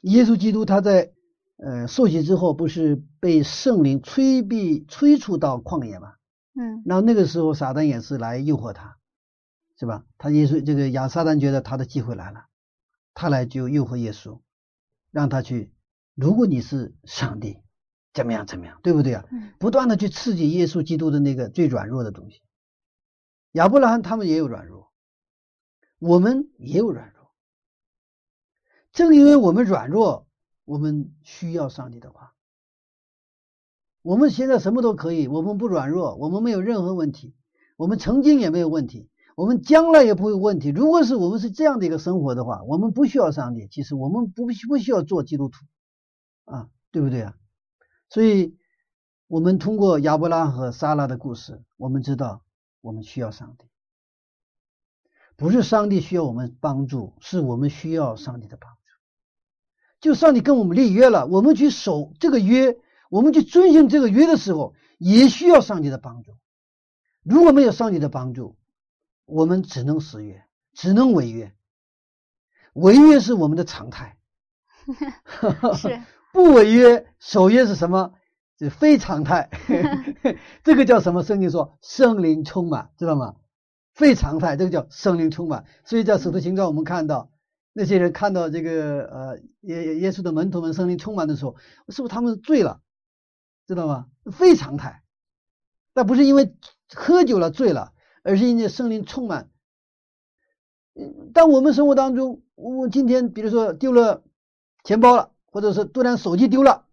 [0.02, 1.14] 耶稣基督他在
[1.56, 6.12] 呃受洗之后，不是被圣灵催逼催促到旷野吗？
[6.52, 8.98] 嗯，然后那个时候撒旦也是来诱惑他，
[9.80, 10.04] 是吧？
[10.18, 12.48] 他耶稣这个亚撒旦觉得他的机会来了，
[13.14, 14.42] 他来就诱惑耶稣，
[15.10, 15.72] 让他去，
[16.14, 17.62] 如果你是上帝，
[18.12, 19.24] 怎么样怎么样，对不对啊？
[19.58, 22.42] 不断的去刺激耶稣基督的那个最软弱的东西。
[23.52, 24.92] 亚伯拉罕他们也有软弱，
[25.98, 27.32] 我们也有软弱。
[28.92, 30.28] 正因为我们软弱，
[30.66, 32.34] 我们需要上帝的话。
[34.02, 37.34] 我们现在什么都可以，我们不软弱，我们没有任何问题，
[37.78, 39.09] 我们曾经也没有问题，
[39.40, 40.68] 我们将来也不会有问题。
[40.68, 43.68] 如果是我们是这样的一个生活的话，我们不需要上帝。
[43.68, 45.64] 其实我们不不需要做基督徒
[46.44, 47.34] 啊，对不对啊？
[48.10, 48.58] 所以，
[49.28, 52.42] 我们通过亚伯拉和撒拉的故事，我们知道
[52.82, 53.64] 我们需要上帝，
[55.36, 58.76] 不是上帝需要我们帮助，是我们需要上帝的帮助。
[60.02, 62.76] 就上帝跟我们立约了，我们去守这个约，
[63.08, 66.32] 我们去遵循这个约的时候，也需要上帝的帮助。
[67.22, 68.58] 如果没有上帝的帮助，
[69.30, 71.54] 我们只能失约，只能违约。
[72.74, 74.16] 违约是我们的常态，
[75.76, 76.00] 是
[76.32, 78.14] 不违约守约是什么？
[78.58, 79.50] 是非常态。
[80.62, 81.22] 这个叫什么？
[81.22, 83.36] 圣经说圣灵充满，知道吗？
[83.94, 85.64] 非常态，这个叫圣灵充满。
[85.84, 87.32] 所以在使徒行传我们看到
[87.72, 91.56] 那些人看到这个呃耶耶稣的门徒们圣灵充满的时候，
[91.88, 92.80] 是不是他们醉了？
[93.66, 94.06] 知道吗？
[94.32, 95.02] 非常态，
[95.92, 96.54] 但不是因为
[96.94, 97.92] 喝酒了醉了，
[98.22, 99.48] 而是因为圣灵充满。
[100.94, 104.22] 嗯，当我们生活当中，我今天比如说丢了
[104.82, 106.84] 钱包了，或者是突然手机丢了，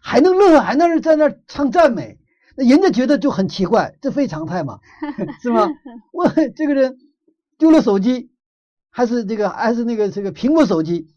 [0.00, 2.18] 还能乐呵，还能在那儿唱赞美，
[2.56, 4.78] 那人家觉得就很奇怪，这非常态嘛，
[5.42, 5.68] 是吗？
[6.12, 6.98] 我这个人
[7.58, 8.30] 丢了手机，
[8.90, 11.08] 还是这个还是那个这个苹果手机，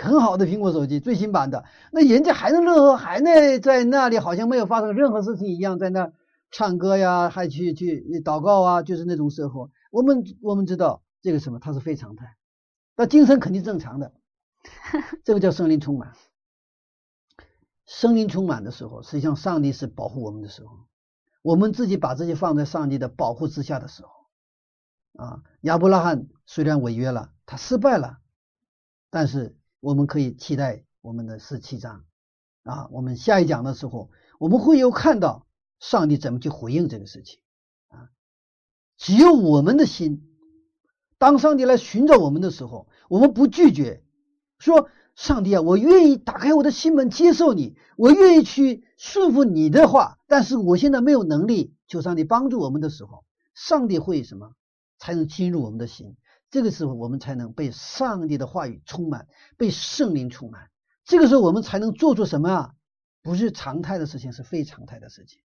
[0.00, 6.12] 很好的苹果手机，最新版的，那人家还能乐呵，还能在那里好像没有发生任何事情一样，在那儿
[6.52, 12.36] 唱歌呀，还去去祷告啊，就是那种时候，我们我们知道这个什么，它是非常态，
[12.94, 14.12] 那精神肯定正常的，
[15.24, 16.14] 这个叫生灵充满。
[17.86, 20.86] 圣灵充满的时候，实际上上帝是保护我们的时候，
[21.42, 24.10] 我们自己把自己放在上帝的保护之下的时候，
[25.24, 28.18] 啊，亚伯拉罕虽然违约了，他失败了，
[29.10, 32.04] 但是我们可以期待我们的十七章。
[32.62, 35.46] 啊，我们下一讲的时候，我们会有看到
[35.82, 37.40] 上帝怎么去回应这个事情
[37.88, 38.08] 啊。
[38.96, 40.22] 只有我们的心，
[41.18, 44.02] 当上帝来寻找我们的时候，我们不拒绝，
[44.58, 44.88] 说。
[45.14, 53.22] 上帝啊，我愿意打开我的心门接受你，我愿意去顺服你的话，但是我现在没有能力，求上帝帮助我们的时候，
[53.54, 54.54] 上帝会什么
[54.98, 56.16] 才能进入我们的心？
[56.50, 59.28] 这个时候我们才能被上帝的话语充满，
[59.58, 60.70] 被圣灵充满。
[61.04, 62.74] 这个时候我们才能做出什么啊？
[63.20, 65.42] 不是常态的事情，是非常态的事情。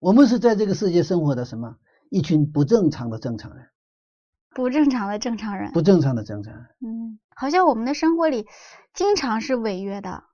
[0.00, 1.76] 我们是在这个世界生活的什么？
[2.08, 3.66] 一群不正常的正常人，
[4.52, 6.64] 不正常的正常人，不正常的正常人。
[6.80, 8.46] 嗯，好像我们的生活里
[8.92, 10.24] 经常是违约的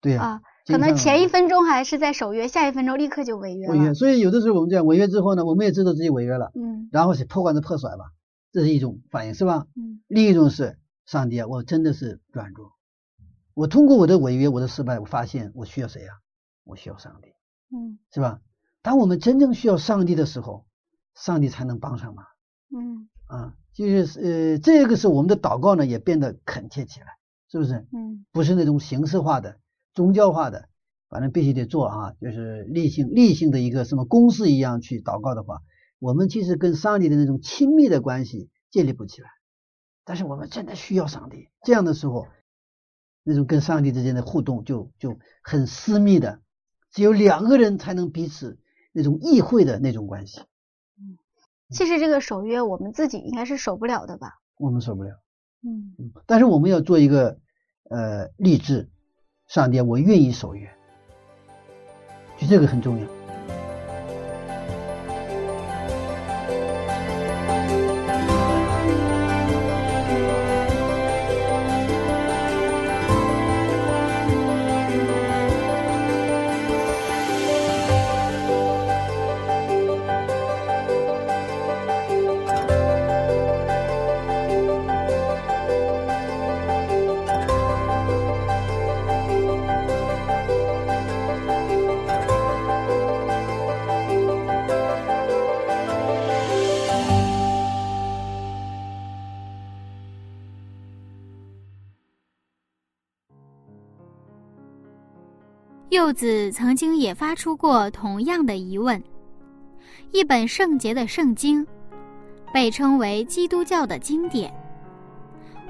[0.00, 3.94] 对呀、啊，可能前一分钟还是在守约，下一分钟立刻就违约违约，了。
[3.94, 8.06] 所以有的时候我们这样违约之后呢，我们也知道自己违约了，嗯然后是破罐子破摔吧，
[8.50, 9.66] 这是一种反应，是吧？
[9.76, 12.72] 嗯另一种是上帝啊，我真的是软弱，
[13.54, 16.16] 我通过我的违约，我的失败，我发现我需要谁啊？
[16.64, 17.28] 我需要上帝，
[17.76, 18.40] 嗯是吧？
[18.82, 20.66] 当我们真正需要上帝的时候，
[21.14, 22.24] 上帝才能帮上忙
[22.74, 23.54] 嗯啊。
[23.72, 27.06] 就是呃，这个是我们的祷告呢，也变得恳切起来，
[27.48, 27.86] 是不是？
[27.92, 29.58] 嗯不是那种形式化的、
[29.94, 30.68] 宗教化的，
[31.08, 35.60] 反正必须得做啊，就是例行例行的一个什么公式一样去祷告的话，
[36.00, 39.28] 我们其实跟上帝的那种亲密的关系建立不起来。
[40.04, 42.26] 但是我们真的需要上帝，这样的时候，
[43.22, 46.40] 那种跟上帝之间的互动就就很私密的，
[46.90, 48.58] 只有两个人才能彼此
[48.92, 50.40] 那种议会的那种关系，
[50.98, 51.18] 嗯
[51.70, 54.40] 其实这个守约我们自己应该是守不了的吧？
[54.56, 55.10] 我们守不了。
[55.62, 57.38] 嗯嗯，但是我们要做一个
[57.90, 58.88] 呃励志，
[59.46, 60.68] 上帝啊，我愿意守约，
[62.38, 63.19] 就这个很重要。
[106.00, 109.00] 柚子曾经也发出过同样的疑问：
[110.12, 111.64] 一本圣洁的圣经，
[112.54, 114.50] 被称为基督教的经典，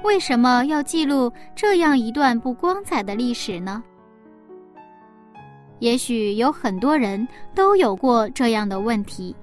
[0.03, 3.83] 为什么要记录这样一段不光彩的历史呢？
[5.79, 9.35] 也许有很多人都有过这样的问题，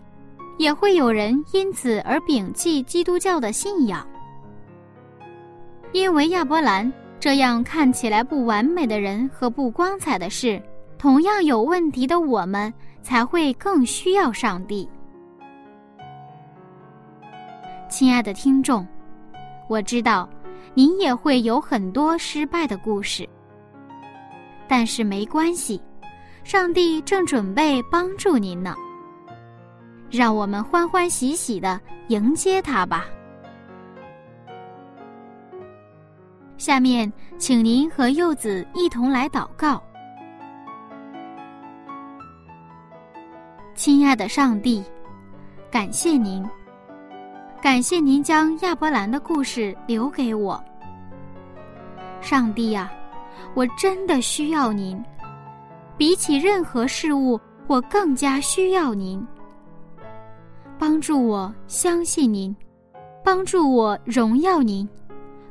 [0.56, 4.08] 也会有人因此而摒弃基督教的信仰，
[5.92, 6.90] 因为亚伯兰。
[7.20, 10.62] 这样看起来不完美的人和不光彩的事，
[10.98, 12.72] 同样有问题的我们，
[13.02, 14.88] 才会更需要上帝。
[17.88, 18.86] 亲爱的听众，
[19.68, 20.28] 我知道
[20.74, 23.26] 您也会有很多失败的故事，
[24.66, 25.80] 但是没关系，
[26.42, 28.74] 上帝正准备帮助您呢。
[30.10, 33.06] 让我们欢欢喜喜的迎接他吧。
[36.56, 39.80] 下面，请您和柚子一同来祷告。
[43.78, 44.82] 亲爱的上帝，
[45.70, 46.44] 感谢您，
[47.62, 50.60] 感谢您将亚伯兰的故事留给我。
[52.20, 52.90] 上帝呀，
[53.54, 55.00] 我真的需要您，
[55.96, 59.24] 比起任何事物，我更加需要您。
[60.76, 62.54] 帮助我相信您，
[63.22, 64.88] 帮助我荣耀您，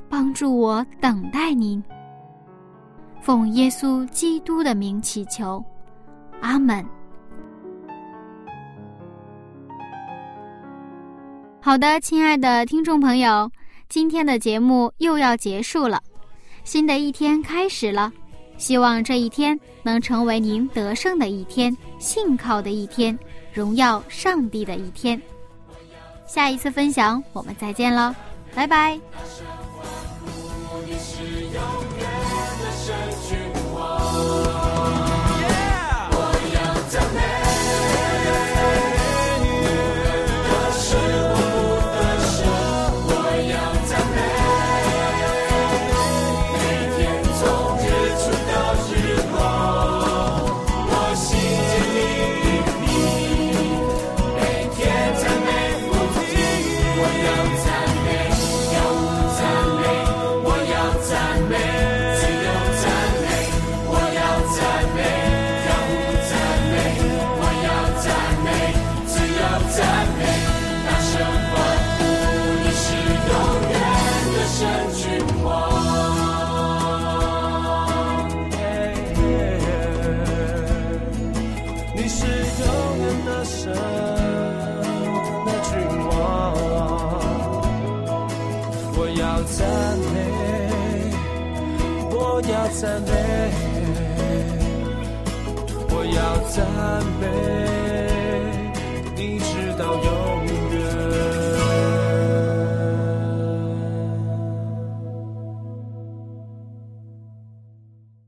[0.10, 1.82] 帮助我等待您。
[3.22, 5.64] 奉耶稣基督的名祈求，
[6.42, 6.86] 阿门。
[11.68, 13.52] 好的，亲爱的听众朋友，
[13.90, 16.02] 今天的节目又要结束了，
[16.64, 18.10] 新的一天开始了，
[18.58, 23.20] 希望这一天能成为您得胜的一天，信靠的一天。
[23.52, 25.22] 荣耀上帝的一天。
[26.26, 28.16] 下一次分享，我们再见了，
[28.56, 28.98] 拜拜。